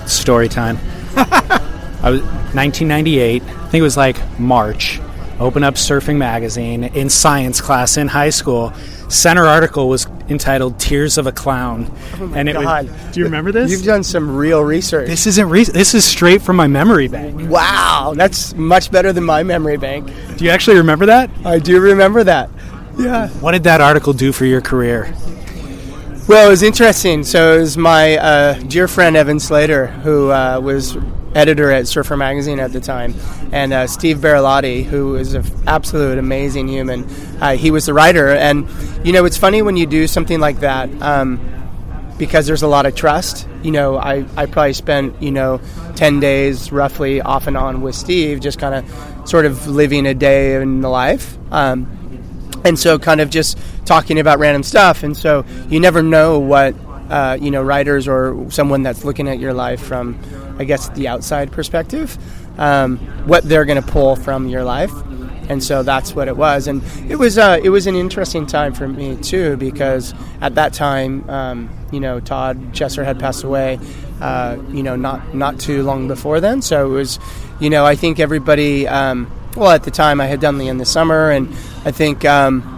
[0.05, 0.77] Story time.
[1.17, 2.21] I was
[2.53, 3.43] 1998.
[3.43, 5.01] I think it was like March.
[5.41, 8.71] Open up Surfing Magazine in science class in high school.
[9.09, 12.87] Center article was entitled "Tears of a Clown," Oh my and it God.
[12.89, 13.11] was.
[13.13, 13.69] Do you remember this?
[13.71, 15.07] You've done some real research.
[15.07, 15.49] This isn't.
[15.49, 17.49] Re- this is straight from my memory bank.
[17.49, 20.07] Wow, that's much better than my memory bank.
[20.37, 21.29] Do you actually remember that?
[21.45, 22.49] I do remember that.
[22.97, 23.29] Yeah.
[23.39, 25.13] What did that article do for your career?
[26.27, 27.23] Well, it was interesting.
[27.23, 30.97] So it was my uh, dear friend Evan Slater, who uh, was
[31.35, 33.13] editor at Surfer Magazine at the time,
[33.51, 37.03] and uh, Steve Barilotti, who is an absolute amazing human.
[37.41, 38.67] Uh, he was the writer, and
[39.05, 40.89] you know it's funny when you do something like that.
[41.01, 41.39] Um,
[42.21, 43.47] because there's a lot of trust.
[43.63, 45.59] You know, I, I probably spent, you know,
[45.95, 50.13] 10 days roughly off and on with Steve, just kind of sort of living a
[50.13, 51.35] day in the life.
[51.51, 51.87] Um,
[52.63, 55.01] and so kind of just talking about random stuff.
[55.01, 56.75] And so you never know what,
[57.09, 60.19] uh, you know, writers or someone that's looking at your life from,
[60.59, 62.19] I guess, the outside perspective,
[62.57, 62.97] um,
[63.27, 64.91] what they're going to pull from your life
[65.51, 66.67] and so that's what it was.
[66.67, 70.73] And it was uh, it was an interesting time for me too because at that
[70.73, 73.77] time, um, you know, Todd Chesser had passed away,
[74.21, 76.61] uh, you know, not not too long before then.
[76.61, 77.19] So it was,
[77.59, 78.87] you know, I think everybody.
[78.87, 81.49] Um, well, at the time, I had done the in the summer, and
[81.85, 82.25] I think.
[82.25, 82.77] Um,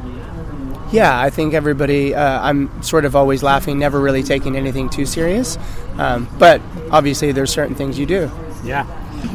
[0.92, 2.14] yeah, I think everybody.
[2.14, 5.58] Uh, I'm sort of always laughing, never really taking anything too serious.
[5.98, 6.62] Um, but
[6.92, 8.32] obviously, there's certain things you do.
[8.64, 8.86] Yeah.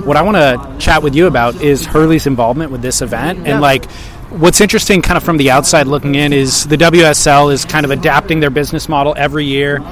[0.05, 3.47] What I want to chat with you about is Hurley's involvement with this event.
[3.47, 3.91] And like
[4.30, 7.91] what's interesting kind of from the outside looking in is the WSL is kind of
[7.91, 9.82] adapting their business model every year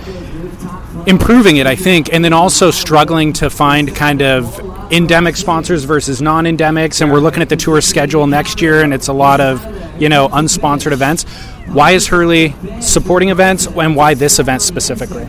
[1.07, 4.61] improving it I think and then also struggling to find kind of
[4.93, 7.01] endemic sponsors versus non-endemics.
[7.01, 9.65] And we're looking at the tour schedule next year and it's a lot of
[10.01, 11.25] you know unsponsored events.
[11.67, 15.29] Why is Hurley supporting events and why this event specifically?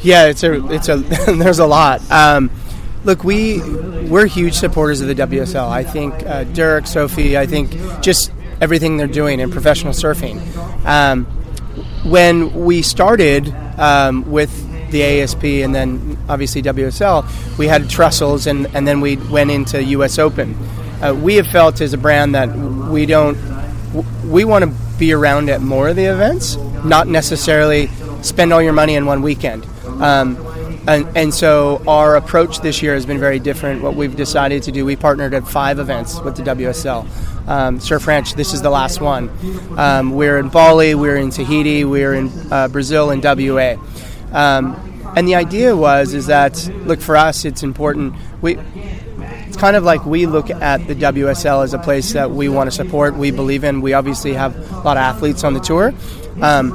[0.00, 0.96] Yeah, it's a it's a
[1.32, 2.02] there's a lot.
[2.10, 2.50] Um,
[3.04, 3.60] look, we
[4.08, 5.68] we're huge supporters of the WSL.
[5.68, 10.40] I think uh, Dirk, Sophie, I think just everything they're doing in professional surfing.
[10.84, 11.24] Um,
[12.04, 14.50] when we started um, with
[14.90, 19.82] the ASP and then obviously WSL, we had trestles and, and then we went into
[19.82, 20.54] US Open.
[21.02, 23.36] Uh, we have felt as a brand that we don't,
[24.24, 27.88] we want to be around at more of the events, not necessarily
[28.22, 29.66] spend all your money in one weekend.
[30.00, 30.36] Um,
[30.86, 33.82] and, and so our approach this year has been very different.
[33.82, 37.06] What we've decided to do, we partnered at five events with the WSL.
[37.48, 39.30] Um, Surf Ranch, this is the last one.
[39.76, 43.76] Um, we're in Bali, we're in Tahiti, we're in uh, Brazil, and WA.
[44.32, 44.76] Um,
[45.16, 48.14] and the idea was is that look for us, it's important.
[48.40, 48.58] We
[49.46, 52.68] it's kind of like we look at the WSL as a place that we want
[52.68, 53.82] to support, we believe in.
[53.82, 55.92] We obviously have a lot of athletes on the tour,
[56.40, 56.70] um,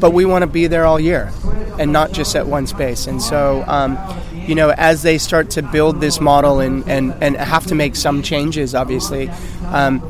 [0.00, 1.32] but we want to be there all year
[1.78, 3.06] and not just at one space.
[3.06, 3.98] And so, um,
[4.32, 7.96] you know, as they start to build this model and, and, and have to make
[7.96, 9.28] some changes, obviously,
[9.66, 10.02] um,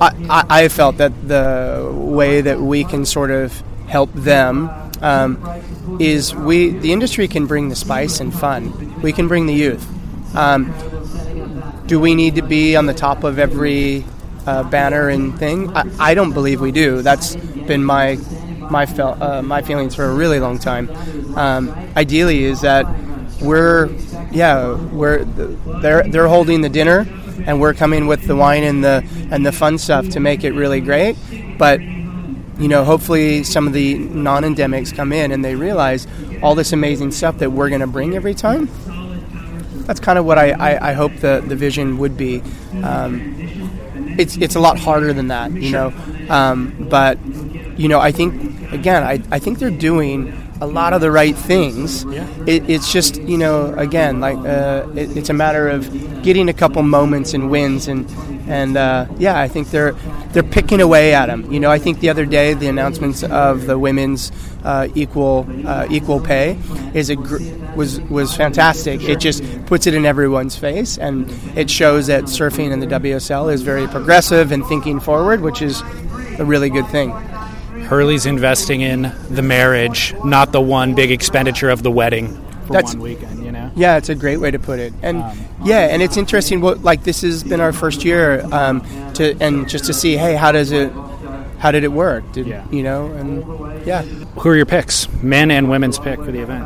[0.00, 4.70] I, I, felt that the way that we can sort of help them
[5.02, 5.38] um,
[6.00, 9.00] is we the industry can bring the spice and fun.
[9.02, 9.86] We can bring the youth.
[10.34, 10.74] Um,
[11.86, 14.04] do we need to be on the top of every
[14.46, 15.74] uh, banner and thing?
[15.76, 17.02] I, I don't believe we do.
[17.02, 18.16] That's been my
[18.70, 20.90] my fel- uh, my feelings for a really long time.
[21.36, 22.86] Um, ideally, is that
[23.40, 23.90] we're
[24.32, 25.24] yeah we're
[25.82, 27.06] they're they're holding the dinner
[27.46, 30.52] and we're coming with the wine and the and the fun stuff to make it
[30.52, 31.16] really great,
[31.58, 31.80] but
[32.58, 36.06] you know, hopefully some of the non-endemics come in and they realize
[36.42, 38.68] all this amazing stuff that we're going to bring every time.
[39.86, 42.42] That's kind of what I, I, I hope the, the vision would be.
[42.82, 43.33] Um,
[44.18, 45.92] it's it's a lot harder than that, you know.
[46.28, 47.18] Um, but
[47.78, 51.36] you know, I think again, I, I think they're doing a lot of the right
[51.36, 52.04] things.
[52.04, 52.28] Yeah.
[52.46, 56.52] It, it's just you know, again, like uh, it, it's a matter of getting a
[56.52, 58.08] couple moments and wins, and
[58.48, 59.92] and uh, yeah, I think they're
[60.32, 61.50] they're picking away at them.
[61.52, 64.32] You know, I think the other day the announcements of the women's
[64.64, 66.58] uh, equal uh, equal pay
[66.94, 67.42] is a gr-
[67.76, 69.02] was was fantastic.
[69.02, 73.52] It just puts it in everyone's face, and it shows that surfing in the WSL
[73.52, 75.82] is very progressive and thinking forward, which is
[76.38, 77.12] a really good thing.
[77.84, 82.34] Hurley's investing in the marriage, not the one big expenditure of the wedding
[82.66, 83.44] for That's- one weekend.
[83.44, 83.70] You know.
[83.76, 84.92] Yeah, it's a great way to put it.
[85.02, 85.18] And
[85.64, 86.60] yeah, and it's interesting.
[86.60, 88.80] What like this has been our first year um,
[89.14, 90.90] to and just to see, hey, how does it,
[91.58, 92.30] how did it work?
[92.32, 93.06] Did you know?
[93.12, 96.64] And yeah, Who are your picks, men and women's pick for the event?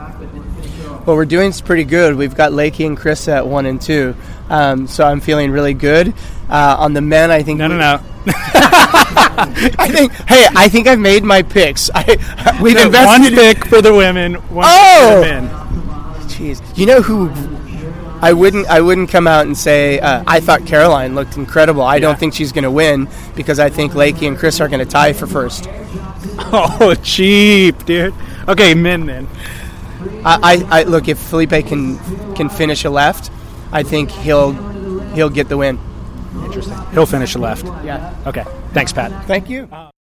[1.07, 2.15] well, we're doing pretty good.
[2.17, 4.15] We've got Lakey and Chris at one and two,
[4.51, 6.15] um, so I'm feeling really good.
[6.49, 8.01] Uh, on the men, I think no, no, no.
[8.31, 10.13] I think.
[10.13, 11.91] Hey, I think I've made my picks.
[11.95, 15.21] I, we've No, invested one pick for the women, one Oh!
[15.23, 15.49] pick for the men.
[16.29, 17.31] Jeez, you know who?
[18.21, 18.67] I wouldn't.
[18.67, 21.83] I wouldn't come out and say uh, I thought Caroline looked incredible.
[21.83, 24.81] I don't think she's going to win because I think Lakey and Chris are going
[24.85, 25.69] to tie for first.
[26.41, 28.15] Oh, cheap, dude.
[28.47, 29.27] Okay, men then.
[30.25, 31.99] I, I, I look if Filipe can
[32.35, 33.33] can finish a left,
[33.73, 34.53] I think he'll
[35.15, 35.79] he'll get the win.
[36.45, 36.77] Interesting.
[36.93, 37.67] He'll finish left.
[37.85, 38.15] Yeah.
[38.27, 38.45] Okay.
[38.73, 39.11] Thanks, Pat.
[39.27, 39.69] Thank you.
[39.71, 39.91] Uh,